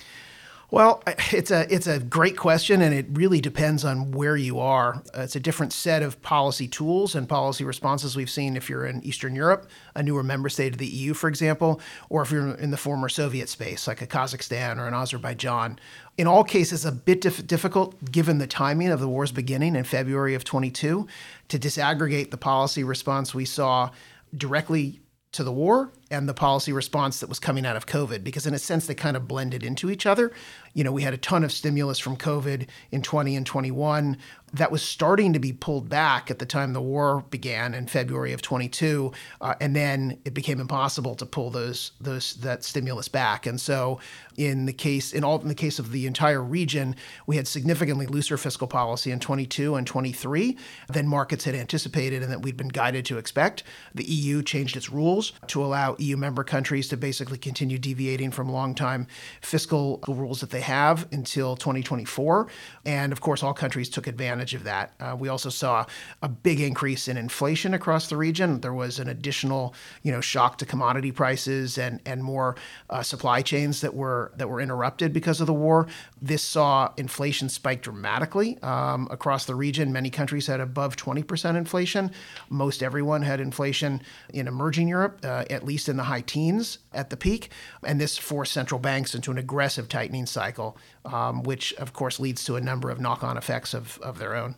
Well, 0.71 1.03
it's 1.31 1.51
a 1.51 1.71
it's 1.73 1.87
a 1.87 1.99
great 1.99 2.37
question, 2.37 2.81
and 2.81 2.93
it 2.93 3.05
really 3.11 3.39
depends 3.39 3.85
on 3.85 4.11
where 4.11 4.35
you 4.35 4.59
are. 4.59 5.03
Uh, 5.15 5.21
it's 5.21 5.35
a 5.35 5.39
different 5.39 5.73
set 5.73 6.01
of 6.01 6.21
policy 6.21 6.67
tools 6.67 7.13
and 7.13 7.29
policy 7.29 7.63
responses 7.63 8.15
we've 8.15 8.29
seen 8.29 8.57
if 8.57 8.69
you're 8.69 8.85
in 8.85 9.03
Eastern 9.03 9.35
Europe, 9.35 9.69
a 9.95 10.01
newer 10.01 10.23
member 10.23 10.49
state 10.49 10.73
of 10.73 10.79
the 10.79 10.87
EU, 10.87 11.13
for 11.13 11.27
example, 11.27 11.79
or 12.09 12.23
if 12.23 12.31
you're 12.31 12.55
in 12.55 12.71
the 12.71 12.77
former 12.77 13.09
Soviet 13.09 13.47
space, 13.47 13.87
like 13.87 14.01
a 14.01 14.07
Kazakhstan 14.07 14.77
or 14.77 14.87
an 14.87 14.93
Azerbaijan. 14.93 15.79
In 16.17 16.27
all 16.27 16.43
cases, 16.43 16.85
a 16.85 16.91
bit 16.91 17.21
dif- 17.21 17.45
difficult 17.45 18.11
given 18.11 18.37
the 18.39 18.47
timing 18.47 18.89
of 18.89 18.99
the 18.99 19.09
war's 19.09 19.31
beginning 19.31 19.75
in 19.75 19.83
February 19.83 20.33
of 20.33 20.43
22 20.43 21.07
to 21.49 21.59
disaggregate 21.59 22.31
the 22.31 22.37
policy 22.37 22.83
response 22.83 23.35
we 23.35 23.45
saw 23.45 23.91
directly 24.35 24.99
to 25.35 25.43
the 25.43 25.51
war 25.51 25.91
and 26.11 26.29
the 26.29 26.33
policy 26.33 26.71
response 26.71 27.19
that 27.19 27.29
was 27.29 27.39
coming 27.39 27.65
out 27.65 27.75
of 27.75 27.85
COVID, 27.85 28.23
because 28.23 28.45
in 28.47 28.53
a 28.53 28.59
sense 28.59 28.85
they 28.85 28.95
kind 28.95 29.17
of 29.17 29.27
blended 29.27 29.63
into 29.63 29.89
each 29.89 30.05
other. 30.05 30.31
You 30.73 30.83
know, 30.83 30.91
we 30.91 31.01
had 31.01 31.13
a 31.13 31.17
ton 31.17 31.43
of 31.43 31.51
stimulus 31.51 31.99
from 31.99 32.15
COVID 32.15 32.67
in 32.91 33.01
20 33.01 33.35
and 33.35 33.45
21 33.45 34.17
that 34.53 34.71
was 34.71 34.81
starting 34.81 35.33
to 35.33 35.39
be 35.39 35.51
pulled 35.51 35.89
back 35.89 36.31
at 36.31 36.39
the 36.39 36.45
time 36.45 36.73
the 36.73 36.81
war 36.81 37.25
began 37.29 37.73
in 37.73 37.87
February 37.87 38.31
of 38.31 38.41
22, 38.41 39.11
uh, 39.41 39.55
and 39.59 39.75
then 39.75 40.17
it 40.23 40.33
became 40.33 40.61
impossible 40.61 41.15
to 41.15 41.25
pull 41.25 41.49
those 41.49 41.91
those 41.99 42.35
that 42.35 42.63
stimulus 42.63 43.07
back. 43.07 43.45
And 43.45 43.59
so, 43.59 43.99
in 44.37 44.65
the 44.65 44.73
case 44.73 45.11
in 45.11 45.23
all 45.23 45.41
in 45.41 45.47
the 45.47 45.55
case 45.55 45.79
of 45.79 45.91
the 45.91 46.07
entire 46.07 46.41
region, 46.41 46.95
we 47.27 47.35
had 47.35 47.47
significantly 47.47 48.05
looser 48.05 48.37
fiscal 48.37 48.67
policy 48.67 49.11
in 49.11 49.19
22 49.19 49.75
and 49.75 49.85
23 49.85 50.57
than 50.87 51.07
markets 51.07 51.43
had 51.43 51.55
anticipated 51.55 52.23
and 52.23 52.31
that 52.31 52.41
we'd 52.41 52.57
been 52.57 52.69
guided 52.69 53.05
to 53.05 53.17
expect. 53.17 53.63
The 53.93 54.05
EU 54.05 54.41
changed 54.41 54.77
its 54.77 54.89
rules 54.89 55.24
to 55.47 55.63
allow 55.63 55.95
EU 55.99 56.17
member 56.17 56.43
countries 56.43 56.87
to 56.89 56.97
basically 56.97 57.37
continue 57.37 57.77
deviating 57.77 58.31
from 58.31 58.49
long-time 58.49 59.07
fiscal 59.41 59.99
rules 60.07 60.41
that 60.41 60.49
they 60.49 60.61
have 60.61 61.07
until 61.11 61.55
2024, 61.55 62.47
and 62.85 63.11
of 63.11 63.21
course, 63.21 63.43
all 63.43 63.53
countries 63.53 63.89
took 63.89 64.07
advantage 64.07 64.35
advantage 64.35 64.55
of 64.55 64.63
that. 64.63 64.93
Uh, 64.99 65.15
we 65.17 65.29
also 65.29 65.49
saw 65.49 65.85
a 66.21 66.27
big 66.27 66.59
increase 66.59 67.07
in 67.07 67.17
inflation 67.17 67.73
across 67.73 68.09
the 68.09 68.17
region. 68.17 68.59
There 68.61 68.73
was 68.73 68.99
an 68.99 69.09
additional, 69.09 69.73
you 70.03 70.11
know, 70.11 70.21
shock 70.21 70.57
to 70.59 70.65
commodity 70.65 71.11
prices 71.11 71.77
and 71.77 71.99
and 72.05 72.23
more 72.23 72.55
uh, 72.89 73.03
supply 73.03 73.41
chains 73.41 73.81
that 73.81 73.93
were 73.93 74.31
that 74.37 74.49
were 74.49 74.61
interrupted 74.61 75.13
because 75.13 75.41
of 75.41 75.47
the 75.47 75.53
war. 75.53 75.87
This 76.21 76.43
saw 76.43 76.91
inflation 76.97 77.49
spike 77.49 77.81
dramatically 77.81 78.57
um, 78.61 79.07
across 79.11 79.45
the 79.45 79.55
region. 79.55 79.93
Many 79.93 80.09
countries 80.09 80.47
had 80.47 80.59
above 80.59 80.95
20% 80.95 81.55
inflation. 81.55 82.11
Most 82.49 82.81
everyone 82.83 83.21
had 83.21 83.39
inflation 83.39 84.01
in 84.33 84.47
emerging 84.47 84.87
Europe, 84.87 85.14
uh, 85.23 85.45
at 85.49 85.63
least 85.63 85.87
in 85.87 85.97
the 85.97 86.03
high 86.03 86.21
teens 86.21 86.79
at 86.93 87.09
the 87.09 87.17
peak. 87.17 87.49
And 87.83 87.99
this 88.01 88.17
forced 88.17 88.53
central 88.53 88.79
banks 88.79 89.15
into 89.15 89.31
an 89.31 89.37
aggressive 89.37 89.87
tightening 89.87 90.25
cycle, 90.25 90.77
um, 91.05 91.43
which 91.43 91.73
of 91.73 91.93
course 91.93 92.19
leads 92.19 92.43
to 92.45 92.55
a 92.55 92.61
number 92.61 92.89
of 92.89 92.99
knock-on 92.99 93.37
effects 93.37 93.73
of, 93.73 93.99
of 94.01 94.19
their 94.19 94.35
own. 94.35 94.55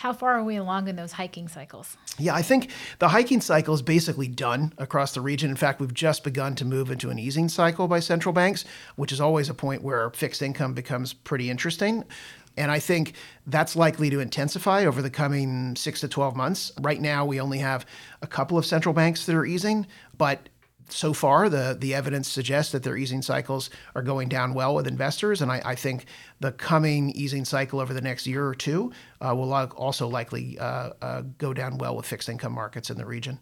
How 0.00 0.14
far 0.14 0.38
are 0.38 0.44
we 0.44 0.56
along 0.56 0.88
in 0.88 0.96
those 0.96 1.12
hiking 1.12 1.46
cycles? 1.46 1.98
Yeah, 2.18 2.34
I 2.34 2.40
think 2.40 2.70
the 3.00 3.08
hiking 3.08 3.42
cycle 3.42 3.74
is 3.74 3.82
basically 3.82 4.28
done 4.28 4.72
across 4.78 5.12
the 5.12 5.20
region. 5.20 5.50
In 5.50 5.56
fact, 5.56 5.78
we've 5.78 5.92
just 5.92 6.24
begun 6.24 6.54
to 6.54 6.64
move 6.64 6.90
into 6.90 7.10
an 7.10 7.18
easing 7.18 7.50
cycle 7.50 7.86
by 7.86 8.00
central 8.00 8.32
banks, 8.32 8.64
which 8.96 9.12
is 9.12 9.20
always 9.20 9.50
a 9.50 9.54
point 9.54 9.82
where 9.82 10.08
fixed 10.08 10.40
income 10.40 10.72
becomes 10.72 11.12
pretty 11.12 11.50
interesting. 11.50 12.04
And 12.60 12.70
I 12.70 12.78
think 12.78 13.14
that's 13.46 13.74
likely 13.74 14.10
to 14.10 14.20
intensify 14.20 14.84
over 14.84 15.00
the 15.00 15.10
coming 15.10 15.74
six 15.76 16.00
to 16.00 16.08
12 16.08 16.36
months. 16.36 16.72
Right 16.80 17.00
now, 17.00 17.24
we 17.24 17.40
only 17.40 17.58
have 17.58 17.86
a 18.22 18.26
couple 18.26 18.58
of 18.58 18.66
central 18.66 18.92
banks 18.92 19.26
that 19.26 19.34
are 19.34 19.46
easing, 19.46 19.86
but 20.16 20.48
so 20.92 21.12
far, 21.12 21.48
the, 21.48 21.76
the 21.78 21.94
evidence 21.94 22.28
suggests 22.28 22.72
that 22.72 22.82
their 22.82 22.96
easing 22.96 23.22
cycles 23.22 23.70
are 23.94 24.02
going 24.02 24.28
down 24.28 24.54
well 24.54 24.74
with 24.74 24.86
investors. 24.86 25.40
And 25.40 25.50
I, 25.50 25.62
I 25.64 25.74
think 25.74 26.06
the 26.40 26.52
coming 26.52 27.10
easing 27.10 27.44
cycle 27.44 27.80
over 27.80 27.94
the 27.94 28.00
next 28.00 28.26
year 28.26 28.46
or 28.46 28.54
two 28.54 28.92
uh, 29.20 29.34
will 29.34 29.52
also 29.52 30.08
likely 30.08 30.58
uh, 30.58 30.90
uh, 31.00 31.22
go 31.38 31.54
down 31.54 31.78
well 31.78 31.96
with 31.96 32.06
fixed 32.06 32.28
income 32.28 32.52
markets 32.52 32.90
in 32.90 32.98
the 32.98 33.06
region. 33.06 33.38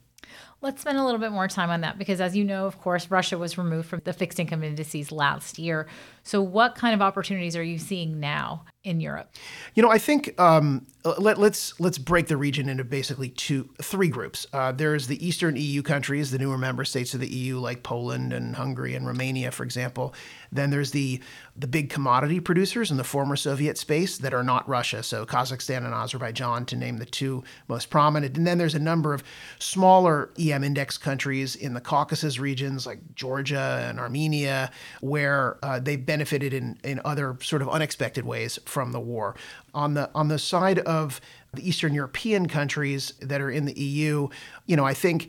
Let's 0.60 0.80
spend 0.80 0.98
a 0.98 1.04
little 1.04 1.20
bit 1.20 1.30
more 1.30 1.46
time 1.46 1.70
on 1.70 1.82
that 1.82 1.98
because, 1.98 2.20
as 2.20 2.37
you 2.37 2.44
know, 2.44 2.66
of 2.66 2.80
course, 2.80 3.10
Russia 3.10 3.38
was 3.38 3.56
removed 3.56 3.88
from 3.88 4.02
the 4.04 4.12
fixed 4.12 4.40
income 4.40 4.64
indices 4.64 5.12
last 5.12 5.58
year. 5.58 5.87
So, 6.25 6.42
what 6.42 6.75
kind 6.75 6.94
of 6.94 7.00
opportunities 7.00 7.56
are 7.56 7.62
you 7.62 7.78
seeing 7.78 8.18
now 8.18 8.64
in 8.85 9.00
Europe? 9.00 9.35
You 9.75 9.82
know, 9.82 9.90
I 9.90 9.99
think 9.99 10.38
um, 10.40 10.87
let, 11.04 11.37
us 11.37 11.38
let's, 11.38 11.80
let's 11.80 11.99
break 11.99 12.28
the 12.28 12.37
region 12.37 12.68
into 12.68 12.85
basically 12.85 13.28
two, 13.30 13.68
three 13.82 14.08
groups. 14.08 14.47
Uh, 14.52 14.73
there's 14.73 15.06
the 15.06 15.25
Eastern 15.25 15.56
EU 15.56 15.82
countries, 15.82 16.30
the 16.30 16.38
newer 16.38 16.58
member 16.58 16.85
states 16.85 17.14
of 17.14 17.20
the 17.20 17.28
EU, 17.28 17.58
like 17.58 17.82
Poland 17.82 18.32
and 18.32 18.56
Hungary 18.56 18.94
and 18.94 19.06
Romania, 19.06 19.50
for 19.50 19.64
example. 19.64 20.14
Then 20.50 20.70
there's 20.70 20.92
the 20.92 21.20
the 21.56 21.66
big 21.66 21.90
commodity 21.90 22.38
producers 22.38 22.92
in 22.92 22.99
the 22.99 23.04
former 23.04 23.35
Soviet 23.35 23.76
space 23.76 24.16
that 24.18 24.32
are 24.32 24.44
not 24.44 24.68
Russia, 24.68 25.02
so 25.02 25.26
Kazakhstan 25.26 25.78
and 25.78 25.92
Azerbaijan, 25.92 26.64
to 26.66 26.76
name 26.76 26.99
the 26.99 27.04
two 27.04 27.42
most 27.66 27.90
prominent. 27.90 28.37
And 28.37 28.47
then 28.47 28.58
there's 28.58 28.76
a 28.76 28.80
number 28.80 29.12
of 29.12 29.25
smaller 29.58 30.30
EM 30.38 30.62
index 30.62 30.97
countries 30.97 31.56
in 31.56 31.75
the 31.75 31.80
Caucasus 31.80 32.38
regions, 32.38 32.87
like 32.87 33.00
Georgia 33.16 33.85
and 33.88 33.99
Armenia, 33.99 34.70
where 35.00 35.58
uh, 35.64 35.80
they've 35.80 36.04
benefited 36.04 36.54
in 36.54 36.78
in 36.85 37.00
other 37.04 37.37
sort 37.42 37.61
of 37.61 37.68
unexpected 37.68 38.25
ways 38.25 38.58
from 38.68 38.92
the 38.92 39.00
war. 39.00 39.34
On 39.75 39.94
the 39.94 40.10
on 40.14 40.28
the 40.28 40.38
side 40.38 40.78
of 40.80 41.20
the 41.54 41.66
Eastern 41.66 41.94
European 41.94 42.46
countries 42.46 43.14
that 43.20 43.40
are 43.40 43.50
in 43.50 43.64
the 43.64 43.78
EU, 43.80 44.28
you 44.66 44.76
know, 44.76 44.84
I 44.84 44.94
think 44.94 45.28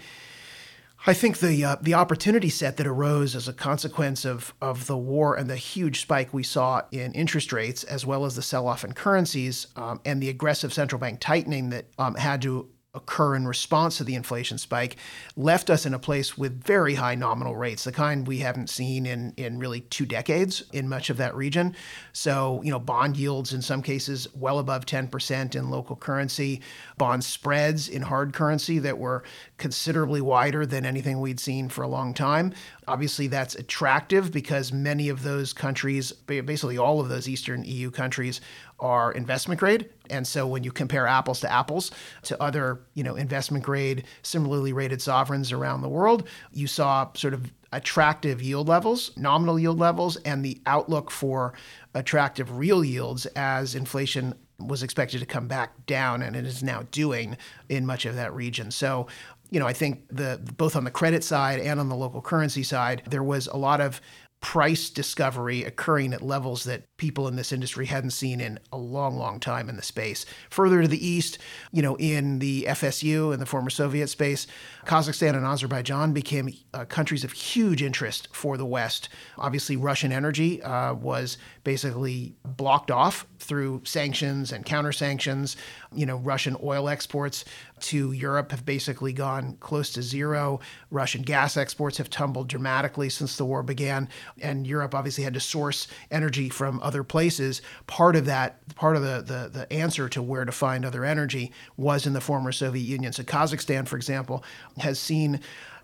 I 1.08 1.14
think 1.14 1.40
the 1.40 1.64
uh, 1.64 1.76
the 1.82 1.94
opportunity 1.94 2.50
set 2.50 2.78
that 2.78 2.86
arose 2.86 3.36
as 3.36 3.48
a 3.48 3.54
consequence 3.54 4.26
of 4.26 4.54
of 4.62 4.88
the 4.88 4.98
war 4.98 5.36
and 5.36 5.50
the 5.50 5.56
huge 5.56 6.02
spike 6.02 6.34
we 6.34 6.44
saw 6.44 6.82
in 6.92 7.14
interest 7.14 7.54
rates, 7.54 7.84
as 7.86 8.06
well 8.06 8.26
as 8.26 8.36
the 8.36 8.42
sell 8.42 8.68
off 8.68 8.84
in 8.84 8.94
currencies 8.94 9.68
um, 9.78 10.02
and 10.04 10.22
the 10.22 10.30
aggressive 10.30 10.74
central 10.74 11.00
bank 11.00 11.20
tightening 11.22 11.70
that 11.70 11.86
um, 11.98 12.16
had 12.16 12.42
to 12.42 12.68
occur 13.00 13.36
in 13.36 13.48
response 13.48 13.98
to 13.98 14.04
the 14.04 14.16
inflation 14.16 14.58
spike 14.58 14.98
left 15.36 15.70
us 15.70 15.86
in 15.86 15.94
a 15.94 16.00
place 16.00 16.38
with 16.38 16.64
very 16.64 16.96
high 16.96 17.16
nominal 17.16 17.56
rates, 17.56 17.86
the 17.86 17.92
kind 17.92 18.28
we 18.28 18.40
haven't 18.40 18.70
seen 18.70 19.06
in, 19.06 19.34
in 19.38 19.58
really 19.58 19.82
two 19.82 20.06
decades 20.06 20.64
in 20.74 20.88
much 20.88 21.10
of 21.10 21.18
that 21.18 21.36
region. 21.36 21.76
So, 22.14 22.62
you 22.64 22.72
know, 22.72 22.80
bond 22.80 23.18
yields 23.18 23.54
in 23.54 23.62
some 23.62 23.82
cases 23.82 24.28
well 24.36 24.60
above 24.60 24.86
10% 24.86 25.56
in 25.56 25.70
local 25.70 25.96
currency, 25.96 26.62
bond 26.98 27.24
spreads 27.24 27.88
in 27.88 28.02
hard 28.02 28.34
currency 28.34 28.80
that 28.80 28.98
were 28.98 29.24
considerably 29.58 30.22
wider 30.22 30.66
than 30.66 30.86
anything 30.86 31.20
we'd 31.20 31.40
seen 31.40 31.70
for 31.70 31.84
a 31.84 31.88
long 31.88 32.14
time. 32.14 32.54
Obviously, 32.88 33.28
that's 33.28 33.56
attractive 33.56 34.32
because 34.32 34.74
many 34.74 35.10
of 35.10 35.24
those 35.24 35.54
countries, 35.54 36.12
basically 36.12 36.78
all 36.78 37.00
of 37.00 37.08
those 37.08 37.30
Eastern 37.30 37.64
EU 37.64 37.92
countries, 37.92 38.42
are 38.80 39.12
investment 39.12 39.60
grade. 39.60 39.90
And 40.10 40.26
so 40.26 40.48
when 40.48 40.64
you 40.64 40.72
compare 40.72 41.08
apples 41.08 41.40
to 41.42 41.52
apples 41.52 41.92
to 42.24 42.42
other, 42.42 42.82
you 42.94 43.04
know, 43.04 43.16
investment 43.16 43.64
grade, 43.64 44.06
similarly 44.24 44.74
rated 44.74 45.02
sovereigns 45.02 45.52
around 45.52 45.82
the 45.82 45.90
world, 45.90 46.28
you 46.52 46.68
saw 46.68 47.10
sort 47.14 47.34
of 47.34 47.52
attractive 47.72 48.42
yield 48.42 48.68
levels, 48.68 49.12
nominal 49.16 49.60
yield 49.60 49.78
levels, 49.78 50.18
and 50.18 50.44
the 50.44 50.60
outlook 50.66 51.12
for 51.12 51.54
attractive 51.94 52.58
real 52.58 52.84
yields 52.84 53.26
as 53.28 53.76
inflation 53.76 54.34
was 54.58 54.84
expected 54.84 55.20
to 55.20 55.26
come 55.26 55.48
back 55.48 55.86
down 55.86 56.22
and 56.22 56.36
it 56.36 56.46
is 56.46 56.62
now 56.62 56.84
doing 56.92 57.38
in 57.70 57.86
much 57.86 58.06
of 58.06 58.16
that 58.16 58.34
region. 58.34 58.72
So 58.72 59.08
you 59.52 59.60
know, 59.60 59.68
I 59.68 59.74
think 59.74 60.06
the 60.10 60.40
both 60.58 60.76
on 60.76 60.84
the 60.84 60.92
credit 60.92 61.24
side 61.24 61.60
and 61.60 61.80
on 61.80 61.90
the 61.90 61.96
local 61.96 62.22
currency 62.22 62.64
side, 62.64 63.04
there 63.10 63.24
was 63.24 63.48
a 63.48 63.58
lot 63.58 63.82
of 63.82 64.00
price 64.42 64.90
discovery 64.90 65.64
occurring 65.64 66.14
at 66.14 66.22
levels 66.22 66.64
that 66.64 66.84
people 67.00 67.28
in 67.28 67.36
this 67.36 67.52
industry 67.52 67.88
hadn't 67.88 68.12
seen 68.12 68.40
in 68.40 68.60
a 68.72 68.78
long, 68.78 69.18
long 69.18 69.40
time 69.40 69.70
in 69.70 69.76
the 69.76 69.82
space. 69.82 70.26
Further 70.52 70.84
to 70.84 70.88
the 70.88 71.06
east, 71.06 71.40
you 71.72 71.82
know, 71.82 71.96
in 71.96 72.38
the 72.38 72.66
FSU 72.68 73.32
and 73.34 73.42
the 73.42 73.48
former 73.48 73.72
Soviet 73.72 74.08
space, 74.08 74.46
Kazakhstan 74.86 75.36
and 75.36 75.46
Azerbaijan 75.46 76.14
became 76.14 76.54
uh, 76.74 76.86
countries 76.86 77.24
of 77.24 77.32
huge 77.32 77.82
interest 77.82 78.28
for 78.32 78.58
the 78.58 78.66
West. 78.66 79.10
Obviously, 79.38 79.76
Russian 79.76 80.12
energy 80.12 80.62
uh, 80.62 80.94
was 80.94 81.38
basically 81.64 82.36
blocked 82.46 82.92
off 82.92 83.26
through 83.40 83.82
sanctions 83.86 84.52
and 84.52 84.66
counter 84.66 84.92
sanctions. 84.92 85.56
You 85.94 86.06
know, 86.06 86.18
Russian 86.18 86.56
oil 86.62 86.90
exports 86.90 87.46
to 87.82 88.12
Europe 88.12 88.52
have 88.52 88.66
basically 88.66 89.14
gone 89.14 89.58
close 89.60 89.92
to 89.94 90.04
zero. 90.04 90.60
Russian 90.92 91.22
gas 91.22 91.58
exports 91.58 91.98
have 91.98 92.10
tumbled 92.10 92.48
dramatically 92.48 93.10
since 93.10 93.38
the 93.38 93.46
war 93.46 93.64
began, 93.64 94.10
and 94.42 94.68
Europe 94.68 94.94
obviously 94.94 95.24
had 95.24 95.34
to 95.34 95.40
source 95.40 95.88
energy 96.12 96.50
from 96.50 96.80
other 96.90 97.04
places. 97.04 97.62
Part 97.86 98.16
of 98.16 98.26
that, 98.26 98.76
part 98.76 98.96
of 98.96 99.04
the 99.04 99.22
the, 99.22 99.50
the 99.60 99.72
answer 99.72 100.10
to 100.10 100.24
where 100.24 100.44
to 100.44 100.52
find 100.52 100.84
other 100.84 101.06
energy 101.06 101.52
was 101.78 102.08
in 102.08 102.14
the 102.14 102.22
former 102.22 102.52
Soviet 102.52 102.84
Union. 102.84 103.14
So 103.14 103.22
Kazakhstan, 103.22 103.88
for 103.88 103.96
example, 103.96 104.44
has 104.80 105.00
seen 105.00 105.40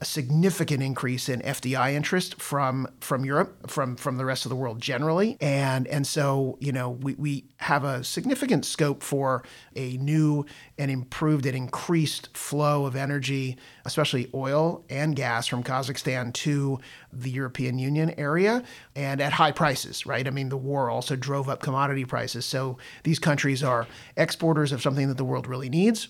a 0.06 0.08
significant 0.08 0.84
increase 0.84 1.28
in 1.28 1.42
FDI 1.42 1.94
interest 1.94 2.40
from 2.40 2.88
from 3.02 3.26
Europe, 3.26 3.70
from 3.70 3.96
from 3.96 4.18
the 4.18 4.26
rest 4.26 4.46
of 4.46 4.50
the 4.50 4.56
world 4.56 4.80
generally, 4.80 5.38
and 5.42 5.88
and 5.88 6.06
so 6.06 6.58
you 6.62 6.72
know 6.72 6.92
we 6.92 7.16
we 7.16 7.46
have 7.58 7.84
a 7.84 8.04
significant 8.04 8.66
scope 8.66 9.02
for 9.02 9.44
a 9.76 9.98
new 9.98 10.46
and 10.78 10.92
improved 10.92 11.46
and 11.46 11.56
increased 11.56 12.36
flow 12.38 12.86
of 12.86 12.96
energy, 12.96 13.58
especially 13.86 14.30
oil 14.34 14.84
and 14.90 15.16
gas 15.16 15.48
from 15.48 15.64
Kazakhstan 15.64 16.34
to 16.34 16.80
the 17.12 17.32
European 17.32 17.80
Union 17.80 18.14
area, 18.18 18.64
and 18.96 19.20
at 19.22 19.34
high 19.34 19.52
prices. 19.52 20.06
Right? 20.06 20.28
I 20.28 20.30
mean, 20.30 20.50
the 20.50 20.58
war 20.58 20.90
also 20.90 21.16
drove 21.16 21.50
up 21.50 21.62
commodity 21.62 22.06
prices, 22.06 22.46
so 22.46 22.78
these 23.04 23.20
countries 23.20 23.64
are 23.64 23.88
exporters 24.16 24.72
of 24.72 24.82
something 24.82 25.08
that 25.08 25.18
the 25.18 25.26
world 25.26 25.48
really 25.48 25.70
needs 25.70 26.10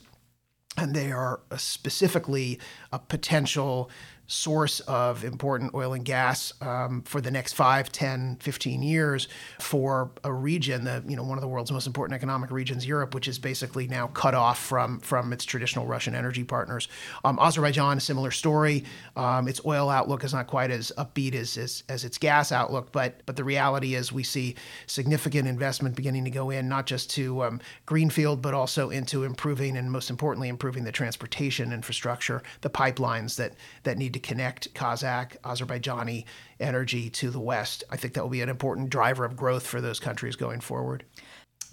and 0.77 0.94
they 0.96 1.12
are 1.12 1.41
uh, 1.51 1.58
specifically 1.58 2.60
a 2.91 3.00
potential 3.00 3.89
source 4.27 4.79
of 4.82 5.24
important 5.24 5.74
oil 5.75 5.94
and 5.94 6.03
gas 6.03 6.51
um, 6.62 7.03
for 7.03 7.22
the 7.22 7.29
next 7.29 7.53
5 7.53 7.91
10 7.91 8.38
15 8.39 8.82
years 8.82 9.27
for 9.60 10.10
a 10.24 10.34
region 10.34 10.84
that 10.86 11.08
you 11.08 11.15
know 11.15 11.24
one 11.24 11.38
of 11.38 11.41
the 11.41 11.48
world's 11.48 11.72
most 11.72 11.86
important 11.86 12.15
economic 12.15 12.50
regions 12.50 12.88
europe 12.88 13.13
which 13.13 13.27
is 13.27 13.38
basically 13.38 13.88
now 13.88 14.08
cut 14.08 14.34
off 14.34 14.60
from 14.60 15.00
from 15.00 15.32
its 15.32 15.46
traditional 15.46 15.86
russian 15.86 16.15
energy 16.15 16.44
partners. 16.44 16.88
Um, 17.24 17.38
azerbaijan 17.39 17.98
a 17.98 18.01
similar 18.01 18.32
story. 18.32 18.84
Um, 19.15 19.48
its 19.48 19.62
oil 19.65 19.89
outlook 19.89 20.24
is 20.24 20.34
not 20.34 20.48
quite 20.48 20.72
as 20.72 20.91
upbeat 20.98 21.36
as, 21.36 21.58
as 21.58 21.84
as 21.88 22.03
its 22.03 22.17
gas 22.17 22.51
outlook 22.51 22.91
but 22.91 23.22
but 23.27 23.36
the 23.36 23.44
reality 23.44 23.94
is 23.94 24.12
we 24.12 24.24
see 24.24 24.55
significant 24.88 25.48
investment 25.48 25.96
beginning 25.96 26.25
to 26.25 26.32
go 26.32 26.50
in 26.50 26.67
not 26.67 26.88
just 26.88 27.12
to 27.12 27.44
um, 27.44 27.62
greenfield 27.86 28.41
but 28.41 28.55
also 28.55 28.89
into 28.89 29.24
improving 29.24 29.77
and 29.77 29.91
most 29.91 30.10
importantly 30.10 30.50
improving 30.50 30.84
the 30.84 30.91
transportation 30.91 31.72
infrastructure 31.72 32.41
the 32.62 32.70
pipelines 32.70 33.36
that 33.36 33.53
that 33.84 33.98
need 34.00 34.15
to 34.16 34.20
connect 34.20 34.74
Kazakh, 34.74 35.38
Azerbaijani 35.44 36.24
energy 36.60 37.10
to 37.10 37.30
the 37.30 37.40
West. 37.40 37.84
I 37.90 37.98
think 37.98 38.14
that 38.14 38.24
will 38.24 38.30
be 38.30 38.42
an 38.42 38.50
important 38.50 38.90
driver 38.90 39.26
of 39.26 39.36
growth 39.36 39.68
for 39.68 39.82
those 39.82 40.00
countries 40.00 40.38
going 40.38 40.62
forward. 40.62 41.04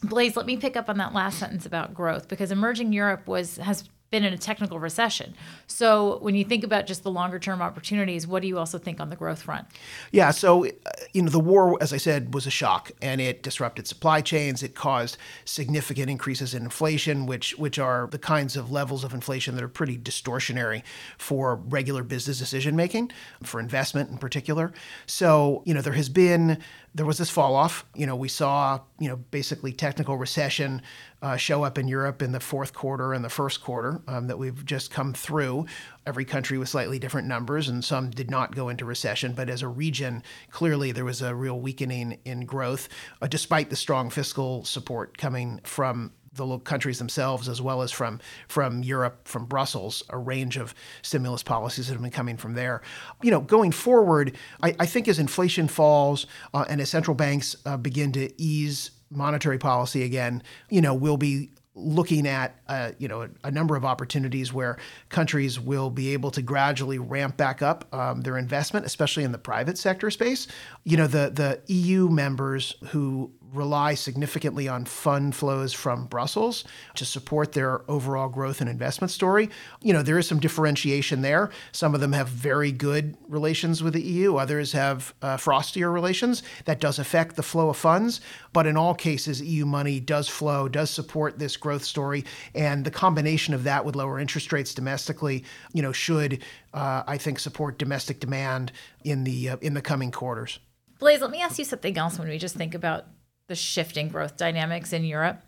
Blaise, 0.03 0.37
let 0.37 0.47
me 0.47 0.57
pick 0.57 0.77
up 0.77 0.89
on 0.89 0.99
that 0.99 1.15
last 1.15 1.39
sentence 1.39 1.65
about 1.65 1.95
growth 1.95 2.27
because 2.27 2.51
emerging 2.51 2.93
Europe 2.93 3.29
was 3.29 3.59
has 3.59 3.89
been 4.13 4.25
in 4.25 4.33
a 4.33 4.39
technical 4.39 4.79
recession. 4.79 5.35
So 5.67 6.19
when 6.21 6.37
you 6.37 6.45
think 6.45 6.63
about 6.63 6.87
just 6.87 7.03
the 7.03 7.11
longer 7.11 7.41
term 7.41 7.61
opportunities, 7.61 8.27
what 8.27 8.43
do 8.43 8.49
you 8.49 8.59
also 8.59 8.79
think 8.79 9.01
on 9.01 9.11
the 9.11 9.17
growth 9.17 9.43
front? 9.43 9.67
Yeah, 10.13 10.31
so 10.31 10.67
uh, 10.67 10.71
you 11.13 11.23
know 11.23 11.31
the 11.31 11.41
war, 11.41 11.79
as 11.81 11.93
I 11.93 11.97
said, 11.97 12.33
was 12.35 12.47
a 12.47 12.51
shock, 12.51 12.93
and 13.01 13.21
it 13.21 13.43
disrupted 13.43 13.89
supply 13.89 14.21
chains. 14.21 14.63
It 14.63 14.77
caused 14.77 15.17
significant 15.45 16.11
increases 16.11 16.55
in 16.55 16.63
inflation, 16.63 17.27
which 17.27 17.59
which 17.59 17.79
are 17.79 18.07
the 18.07 18.19
kinds 18.19 18.57
of 18.57 18.71
levels 18.71 19.03
of 19.03 19.15
inflation 19.15 19.57
that 19.57 19.65
are 19.65 19.69
pretty 19.69 19.99
distortionary 19.99 20.83
for 21.17 21.57
regular 21.57 22.05
business 22.05 22.39
decision 22.39 22.77
making, 22.77 23.11
for 23.43 23.59
investment 23.59 24.11
in 24.11 24.19
particular. 24.19 24.73
So 25.07 25.63
you 25.65 25.73
know 25.73 25.81
there 25.81 25.95
has 25.95 26.11
been 26.11 26.59
there 26.95 27.07
was 27.07 27.19
this 27.19 27.31
fall 27.31 27.55
off. 27.55 27.87
You 27.95 28.07
know, 28.07 28.17
we 28.17 28.29
saw, 28.29 28.81
you 28.99 29.09
know, 29.09 29.17
basically 29.17 29.73
technical 29.73 30.19
recession 30.19 30.83
uh, 31.23 31.37
show 31.37 31.65
up 31.65 31.79
in 31.79 31.89
Europe 31.89 32.21
in 32.21 32.33
the 32.33 32.41
fourth 32.41 32.75
quarter 32.75 33.15
and 33.15 33.25
the 33.25 33.31
first 33.31 33.63
quarter 33.63 34.03
um, 34.07 34.27
that 34.27 34.39
we've 34.39 34.65
just 34.65 34.91
come 34.91 35.15
through. 35.15 35.67
Every 36.07 36.25
country 36.25 36.59
with 36.59 36.69
slightly 36.69 36.99
different 36.99 37.29
numbers, 37.29 37.69
and 37.69 37.85
some 37.85 38.11
did 38.11 38.31
not 38.31 38.55
go 38.55 38.69
into 38.69 38.85
recession. 38.85 39.33
But 39.33 39.49
as 39.49 39.63
a 39.63 39.69
region, 39.69 40.23
clearly 40.51 40.93
there 40.93 41.05
was 41.05 41.23
a 41.23 41.35
real 41.35 41.59
weakening 41.61 42.19
in 42.25 42.45
growth, 42.45 42.89
uh, 43.23 43.27
despite 43.27 43.71
the 43.71 43.77
strong 43.77 44.11
fiscal 44.11 44.65
support 44.65 45.17
coming 45.17 45.61
from 45.65 46.13
the 46.35 46.59
countries 46.61 46.99
themselves 46.99 47.49
as 47.49 47.61
well 47.61 47.83
as 47.83 47.91
from 47.91 48.21
from 48.49 48.83
Europe, 48.83 49.27
from 49.29 49.45
Brussels, 49.47 50.03
a 50.11 50.19
range 50.19 50.57
of 50.57 50.75
stimulus 51.03 51.43
policies 51.43 51.89
that 51.89 51.95
have 51.95 52.03
been 52.03 52.11
coming 52.11 52.37
from 52.37 52.55
there. 52.55 52.83
You 53.23 53.31
know, 53.31 53.41
going 53.41 53.73
forward, 53.73 54.37
I, 54.63 54.75
I 54.81 54.87
think 54.87 55.09
as 55.09 55.19
inflation 55.19 55.69
falls 55.69 56.27
uh, 56.55 56.65
and 56.69 56.81
as 56.81 56.91
central 56.91 57.15
banks 57.15 57.57
uh, 57.67 57.77
begin 57.77 58.13
to 58.13 58.31
ease 58.41 58.93
monetary 59.11 59.59
policy 59.59 60.03
again, 60.03 60.43
you 60.71 60.81
know, 60.81 60.95
we'll 60.95 61.19
be 61.19 61.51
looking 61.75 62.27
at 62.27 62.61
uh, 62.69 62.93
you 62.99 63.09
know 63.09 63.23
a, 63.23 63.29
a, 63.45 63.51
number 63.51 63.77
of 63.77 63.85
opportunities 63.85 64.53
where 64.53 64.77
countries 65.09 65.59
will 65.59 65.89
be 65.89 66.13
able 66.13 66.31
to 66.31 66.43
gradually 66.43 66.99
ramp 66.99 67.37
back 67.39 67.63
up 67.63 67.93
um, 67.95 68.21
their 68.21 68.37
investment, 68.37 68.85
especially 68.85 69.25
in 69.25 69.33
the 69.33 69.39
private 69.39 69.79
sector 69.79 70.11
space. 70.11 70.47
You 70.85 70.99
know 70.99 71.07
the 71.07 71.31
the 71.31 71.73
EU 71.73 72.09
members 72.09 72.75
who 72.89 73.33
rely 73.53 73.95
significantly 73.95 74.67
on 74.67 74.85
fund 74.85 75.35
flows 75.35 75.73
from 75.73 76.07
Brussels 76.07 76.65
to 76.95 77.05
support 77.05 77.53
their 77.53 77.89
overall 77.91 78.29
growth 78.29 78.61
and 78.61 78.71
investment 78.71 79.11
story. 79.11 79.51
You 79.83 79.93
know, 79.93 80.03
there 80.03 80.19
is 80.19 80.27
some 80.27 80.41
differentiation 80.41 81.23
there. 81.23 81.51
Some 81.73 81.95
of 81.95 82.01
them 82.01 82.13
have 82.13 82.29
very 82.29 82.73
good 82.73 83.17
relations 83.29 83.83
with 83.83 83.93
the 83.93 84.03
EU, 84.03 84.37
others 84.37 84.73
have 84.73 85.15
uh, 85.23 85.37
frostier 85.37 85.93
relations. 85.93 86.43
That 86.65 86.81
does 86.81 86.99
affect 86.99 87.37
the 87.37 87.43
flow 87.43 87.69
of 87.69 87.77
funds, 87.77 88.21
but 88.53 88.67
in 88.67 88.77
all 88.77 88.95
cases, 88.95 89.43
EU 89.43 89.67
money 89.67 90.01
does 90.01 90.29
flow, 90.29 90.69
does 90.69 90.91
support 90.91 91.39
this 91.39 91.57
growth 91.57 91.85
story, 91.85 92.25
and 92.55 92.85
the 92.85 92.91
combination 92.91 93.55
of 93.55 93.65
that 93.65 93.85
with 93.85 93.97
lower 93.97 94.19
interest 94.19 94.53
rates 94.53 94.75
domestically, 94.75 95.45
you 95.73 95.83
know, 95.83 95.93
should 95.93 96.43
uh, 96.75 97.03
I 97.07 97.19
think 97.19 97.39
support 97.39 97.79
domestic 97.79 98.21
demand 98.21 98.73
in 99.05 99.25
the 99.25 99.51
uh, 99.51 99.57
in 99.61 99.75
the 99.75 99.83
coming 99.83 100.11
quarters. 100.11 100.59
Blaise, 100.99 101.21
let 101.21 101.31
me 101.31 101.43
ask 101.43 101.59
you 101.59 101.65
something 101.65 101.99
else 101.99 102.19
when 102.19 102.29
we 102.29 102.39
just 102.39 102.55
think 102.55 102.75
about 102.75 103.07
the 103.49 103.55
shifting 103.55 104.09
growth 104.09 104.37
dynamics 104.37 104.93
in 104.93 105.05
Europe. 105.05 105.43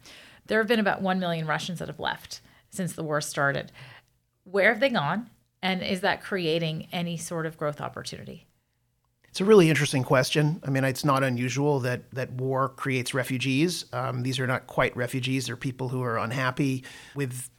There 0.47 0.59
have 0.59 0.69
been 0.69 0.81
about 0.81 1.03
1 1.03 1.19
million 1.19 1.47
Russians 1.47 1.79
that 1.79 1.89
have 1.89 2.01
left 2.01 2.41
since 2.71 2.93
the 2.93 3.03
war 3.03 3.21
started. 3.21 3.73
Where 4.45 4.73
have 4.73 4.81
they 4.81 4.91
gone? 4.91 5.31
And 5.63 5.83
is 5.83 6.03
that 6.03 6.23
creating 6.23 6.89
any 6.93 7.17
sort 7.17 7.47
of 7.47 7.57
growth 7.57 7.81
opportunity? 7.81 8.47
It's 9.29 9.41
a 9.41 9.45
really 9.45 9.69
interesting 9.69 10.05
question. 10.05 10.61
I 10.65 10.71
mean, 10.71 10.85
it's 10.85 11.05
not 11.05 11.25
unusual 11.25 11.81
that 11.81 12.09
that 12.13 12.31
war 12.33 12.69
creates 12.69 13.15
refugees. 13.15 13.87
Um, 13.93 14.23
these 14.23 14.39
are 14.39 14.47
not 14.47 14.69
quite 14.69 14.97
refugees; 14.97 15.47
they're 15.47 15.57
people 15.57 15.89
who 15.89 16.05
are 16.05 16.19
unhappy 16.19 16.85
with 17.17 17.51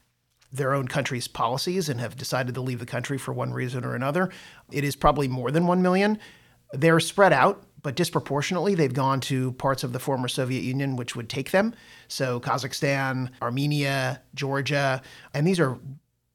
their 0.54 0.74
own 0.74 0.88
country's 0.88 1.28
policies 1.28 1.90
and 1.90 2.00
have 2.00 2.16
decided 2.16 2.56
to 2.56 2.62
leave 2.62 2.80
the 2.80 2.86
country 2.86 3.18
for 3.18 3.34
one 3.34 3.52
reason 3.52 3.84
or 3.84 3.94
another. 3.94 4.30
It 4.72 4.86
is 4.86 4.96
probably 4.96 5.28
more 5.28 5.52
than 5.52 5.68
one 5.68 5.82
million. 5.82 6.18
They're 6.72 7.02
spread 7.02 7.34
out 7.34 7.64
but 7.86 7.94
disproportionately, 7.94 8.74
they've 8.74 8.96
gone 8.96 9.20
to 9.20 9.52
parts 9.52 9.84
of 9.84 9.94
the 9.94 10.00
former 10.00 10.28
Soviet 10.28 10.64
Union 10.64 10.96
which 10.96 11.16
would 11.16 11.30
take 11.30 11.52
them. 11.52 11.76
So, 12.08 12.40
Kazakhstan, 12.40 13.30
Armenia, 13.44 14.24
Georgia, 14.34 15.04
and 15.36 15.46
these 15.46 15.60
are 15.60 15.78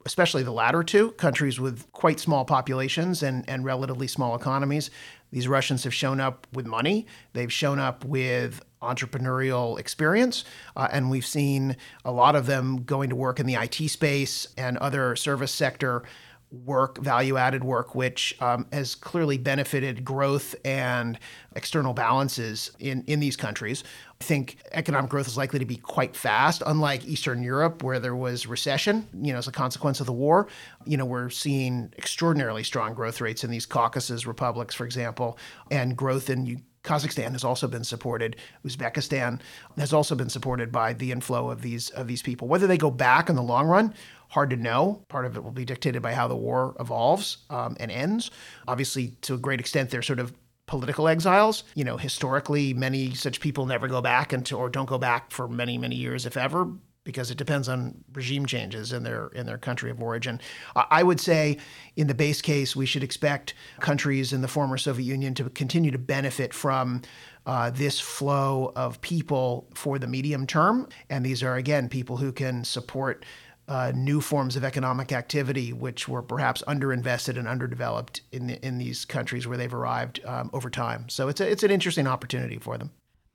especially 0.07 0.45
the 0.45 0.53
latter 0.53 0.85
two 0.85 1.11
countries 1.13 1.59
with 1.59 1.91
quite 1.91 2.21
small 2.21 2.45
populations 2.45 3.25
and, 3.25 3.45
and 3.49 3.65
relatively 3.65 4.07
small 4.07 4.37
economies. 4.37 4.93
These 5.33 5.49
Russians 5.49 5.83
have 5.83 5.93
shown 5.93 6.21
up 6.21 6.47
with 6.53 6.67
money, 6.67 7.07
they've 7.33 7.53
shown 7.53 7.81
up 7.81 8.05
with 8.05 8.63
entrepreneurial 8.81 9.79
experience, 9.79 10.45
uh, 10.77 10.87
and 10.93 11.11
we've 11.11 11.27
seen 11.27 11.77
a 12.05 12.13
lot 12.13 12.37
of 12.37 12.47
them 12.47 12.85
going 12.85 13.11
to 13.11 13.17
work 13.17 13.41
in 13.41 13.47
the 13.47 13.55
IT 13.55 13.91
space 13.91 14.47
and 14.57 14.79
other 14.79 15.17
service 15.17 15.53
sector 15.53 16.05
work, 16.51 16.99
value 16.99 17.37
added 17.37 17.63
work, 17.63 17.95
which 17.95 18.37
um, 18.41 18.67
has 18.73 18.95
clearly 18.95 19.39
benefited 19.39 20.05
growth 20.05 20.55
and 20.65 21.19
external 21.55 21.95
balances 21.95 22.73
in, 22.79 23.05
in 23.07 23.21
these 23.21 23.37
countries. 23.37 23.85
I 24.21 24.25
think 24.25 24.57
economic 24.73 25.11
growth 25.11 25.29
is 25.29 25.37
likely 25.37 25.61
to 25.61 25.65
be 25.65 25.77
quite 25.77 26.17
fast, 26.17 26.63
unlike 26.67 27.07
Eastern 27.07 27.43
Europe, 27.43 27.83
where 27.83 28.01
there 28.01 28.17
was 28.17 28.47
recession, 28.47 29.07
you 29.23 29.33
know, 29.33 29.39
as 29.39 29.49
a 29.49 29.53
consequence 29.53 30.01
of 30.01 30.07
the 30.07 30.13
war. 30.13 30.49
You 30.85 30.97
know, 30.97 31.07
we're 31.07 31.31
seeing 31.31 31.93
extraordinarily 31.97 32.65
strong 32.65 32.95
growth 32.95 33.21
rates 33.21 33.45
in 33.45 33.51
these 33.51 33.67
Caucasus 33.67 34.27
republics, 34.27 34.75
for 34.75 34.85
example, 34.85 35.39
and 35.71 35.97
growth 35.97 36.29
in 36.29 36.63
Kazakhstan 36.83 37.33
has 37.33 37.45
also 37.45 37.69
been 37.69 37.85
supported. 37.85 38.37
Uzbekistan 38.65 39.41
has 39.77 39.93
also 39.93 40.15
been 40.15 40.31
supported 40.31 40.73
by 40.73 40.95
the 40.95 41.13
inflow 41.13 41.51
of 41.51 41.61
these 41.61 41.91
of 41.91 42.07
these 42.07 42.23
people. 42.23 42.49
Whether 42.49 42.67
they 42.67 42.79
go 42.79 42.91
back 42.91 43.29
in 43.29 43.37
the 43.37 43.43
long 43.43 43.67
run 43.67 43.95
hard 44.31 44.51
to 44.51 44.57
know. 44.57 45.05
Part 45.09 45.27
of 45.27 45.37
it 45.37 45.45
will 45.45 45.51
be 45.51 45.65
dictated 45.65 46.03
by 46.03 46.15
how 46.15 46.27
the 46.27 46.37
war 46.37 46.75
evolves 46.81 47.39
um, 47.51 47.77
and 47.79 47.91
ends. 47.91 48.31
Obviously, 48.67 49.17
to 49.23 49.35
a 49.35 49.39
great 49.39 49.61
extent, 49.61 49.91
they're 49.91 50.03
sort 50.03 50.21
of 50.21 50.33
political 50.67 51.09
exiles. 51.09 51.65
You 51.75 51.85
know, 51.85 51.97
historically, 51.97 52.73
many 52.73 53.13
such 53.13 53.41
people 53.41 53.67
never 53.67 53.89
go 53.89 54.01
back 54.01 54.33
into 54.33 54.57
or 54.57 54.71
don't 54.71 54.89
go 54.89 54.99
back 54.99 55.33
for 55.33 55.49
many, 55.49 55.77
many 55.77 55.97
years, 55.97 56.27
if 56.27 56.37
ever, 56.37 56.69
because 57.03 57.31
it 57.33 57.39
depends 57.39 57.69
on 57.69 58.05
regime 58.13 58.47
changes 58.47 58.93
in 58.93 59.03
their 59.03 59.29
in 59.29 59.47
their 59.47 59.59
country 59.59 59.91
of 59.91 60.01
origin. 60.01 60.41
I 60.77 61.03
would 61.03 61.19
say, 61.19 61.59
in 61.97 62.07
the 62.07 62.15
base 62.15 62.41
case, 62.41 62.77
we 62.77 62.87
should 62.87 63.03
expect 63.03 63.55
countries 63.81 64.33
in 64.33 64.43
the 64.43 64.49
former 64.49 64.79
Soviet 64.79 65.07
Union 65.07 65.35
to 65.35 65.51
continue 65.51 65.91
to 65.91 65.99
benefit 65.99 66.55
from 66.55 67.03
uh, 67.47 67.71
this 67.71 67.99
flow 67.99 68.73
of 68.77 69.01
people 69.01 69.67
for 69.75 69.99
the 69.99 70.07
medium 70.07 70.47
term, 70.47 70.89
and 71.09 71.27
these 71.27 71.43
are 71.43 71.57
again 71.57 71.89
people 71.89 72.19
who 72.19 72.31
can 72.31 72.63
support 72.63 73.25
uh, 73.71 73.93
new 73.95 74.21
forms 74.21 74.57
of 74.57 74.65
economic 74.65 75.13
activity, 75.13 75.73
which 75.73 76.09
were 76.09 76.23
perhaps 76.23 76.61
underinvested 76.67 77.39
and 77.39 77.47
underdeveloped 77.47 78.21
in 78.33 78.49
the, 78.49 78.67
in 78.67 78.79
these 78.79 79.05
countries 79.05 79.47
where 79.47 79.57
they've 79.57 79.73
arrived 79.73 80.21
um, 80.27 80.51
over 80.53 80.69
time. 80.69 81.09
So 81.09 81.29
it's 81.29 81.41
a, 81.41 81.49
it's 81.49 81.63
an 81.63 81.71
interesting 81.71 82.09
opportunity 82.09 82.59
for 82.59 82.77
them. 82.77 82.91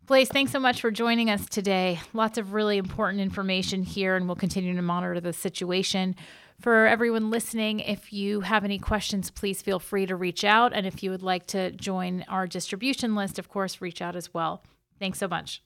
Blaise, 0.07 0.27
thanks 0.27 0.51
so 0.51 0.59
much 0.59 0.81
for 0.81 0.91
joining 0.91 1.29
us 1.29 1.47
today. 1.47 2.01
Lots 2.13 2.37
of 2.37 2.53
really 2.53 2.77
important 2.77 3.21
information 3.21 3.81
here, 3.81 4.17
and 4.17 4.27
we'll 4.27 4.35
continue 4.35 4.75
to 4.75 4.81
monitor 4.81 5.21
the 5.21 5.33
situation. 5.33 6.15
For 6.59 6.85
everyone 6.85 7.31
listening, 7.31 7.79
if 7.79 8.11
you 8.11 8.41
have 8.41 8.65
any 8.65 8.77
questions, 8.77 9.31
please 9.31 9.61
feel 9.61 9.79
free 9.79 10.05
to 10.05 10.17
reach 10.17 10.43
out. 10.43 10.73
And 10.73 10.85
if 10.85 11.01
you 11.01 11.11
would 11.11 11.23
like 11.23 11.47
to 11.47 11.71
join 11.71 12.25
our 12.27 12.45
distribution 12.45 13.15
list, 13.15 13.39
of 13.39 13.47
course, 13.47 13.81
reach 13.81 14.01
out 14.01 14.17
as 14.17 14.33
well. 14.33 14.61
Thanks 14.99 15.17
so 15.17 15.29
much. 15.29 15.63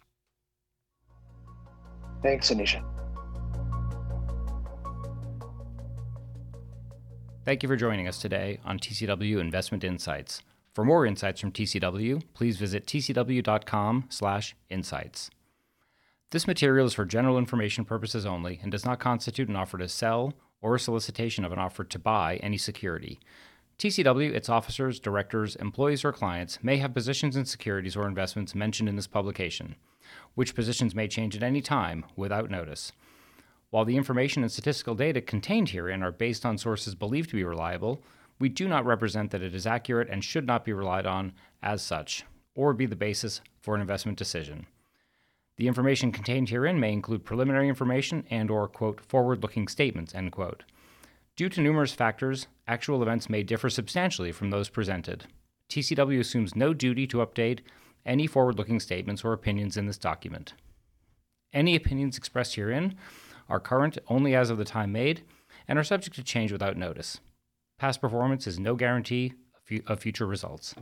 Thanks, 2.22 2.50
Anisha. 2.52 2.84
Thank 7.46 7.64
you 7.64 7.70
for 7.70 7.78
joining 7.78 8.06
us 8.08 8.20
today 8.20 8.60
on 8.66 8.80
TCW 8.80 9.40
Investment 9.40 9.86
Insights. 9.86 10.42
For 10.74 10.84
more 10.84 11.06
insights 11.06 11.40
from 11.40 11.54
TCW, 11.54 12.22
please 12.34 12.58
visit 12.58 12.86
tcw.com/insights. 12.86 15.30
This 16.32 16.48
material 16.48 16.86
is 16.86 16.94
for 16.94 17.06
general 17.06 17.38
information 17.38 17.86
purposes 17.86 18.26
only 18.26 18.60
and 18.62 18.70
does 18.72 18.84
not 18.86 19.00
constitute 19.00 19.48
an 19.48 19.56
offer 19.56 19.78
to 19.78 19.88
sell 19.88 20.34
or 20.62 20.76
a 20.76 20.80
solicitation 20.80 21.46
of 21.46 21.54
an 21.54 21.60
offer 21.60 21.86
to 21.86 21.98
buy 21.98 22.36
any 22.44 22.58
security. 22.58 23.22
TCW, 23.78 24.34
its 24.34 24.50
officers, 24.50 25.00
directors, 25.00 25.56
employees, 25.56 26.04
or 26.04 26.12
clients 26.12 26.62
may 26.62 26.76
have 26.78 26.94
positions 26.94 27.38
in 27.38 27.46
securities 27.46 27.96
or 27.96 28.06
investments 28.06 28.54
mentioned 28.54 28.90
in 28.90 28.98
this 28.98 29.08
publication, 29.08 29.78
which 30.36 30.54
positions 30.54 30.94
may 30.94 31.08
change 31.08 31.38
at 31.38 31.44
any 31.44 31.62
time 31.62 32.04
without 32.18 32.52
notice. 32.52 32.92
While 33.72 33.86
the 33.86 33.98
information 33.98 34.42
and 34.42 34.52
statistical 34.52 34.96
data 34.96 35.22
contained 35.22 35.70
herein 35.70 36.02
are 36.02 36.12
based 36.12 36.46
on 36.46 36.58
sources 36.58 36.96
believed 36.96 37.30
to 37.30 37.36
be 37.36 37.44
reliable, 37.44 38.02
we 38.40 38.50
do 38.50 38.68
not 38.68 38.86
represent 38.86 39.32
that 39.32 39.44
it 39.44 39.54
is 39.54 39.68
accurate 39.68 40.10
and 40.10 40.24
should 40.24 40.48
not 40.48 40.66
be 40.66 40.74
relied 40.74 41.06
on 41.06 41.34
as 41.62 41.82
such, 41.82 42.24
or 42.56 42.74
be 42.74 42.86
the 42.86 42.96
basis 42.96 43.42
for 43.62 43.76
an 43.76 43.82
investment 43.82 44.18
decision. 44.18 44.66
The 45.58 45.68
information 45.68 46.12
contained 46.12 46.50
herein 46.50 46.80
may 46.80 46.94
include 46.94 47.26
preliminary 47.26 47.68
information 47.68 48.26
and 48.30 48.50
or 48.50 48.68
quote 48.68 49.02
forward-looking 49.02 49.68
statements 49.68 50.16
end 50.16 50.32
quote. 50.32 50.64
Due 51.36 51.50
to 51.50 51.62
numerous 51.62 51.94
factors, 51.94 52.48
actual 52.68 53.02
events 53.04 53.30
may 53.30 53.44
differ 53.44 53.70
substantially 53.70 54.32
from 54.32 54.50
those 54.50 54.70
presented. 54.70 55.26
TCW 55.70 56.20
assumes 56.20 56.56
no 56.56 56.74
duty 56.74 57.06
to 57.08 57.18
update 57.18 57.60
any 58.06 58.26
forward-looking 58.26 58.80
statements 58.80 59.24
or 59.24 59.34
opinions 59.34 59.78
in 59.78 59.86
this 59.86 59.98
document. 59.98 60.54
Any 61.54 61.76
opinions 61.76 62.18
expressed 62.18 62.56
herein 62.56 62.96
are 63.50 63.60
current 63.60 63.98
only 64.08 64.36
as 64.36 64.50
of 64.50 64.58
the 64.58 64.66
time 64.66 64.92
made, 64.92 65.24
and 65.68 65.80
are 65.80 65.84
subject 65.84 66.16
to 66.16 66.24
change 66.24 66.52
without 66.52 66.78
notice. 66.78 67.20
Past 67.78 68.02
performance 68.02 68.48
is 68.48 68.60
no 68.60 68.76
guarantee 68.76 69.34
of 69.88 70.00
future 70.00 70.26
results. 70.26 70.76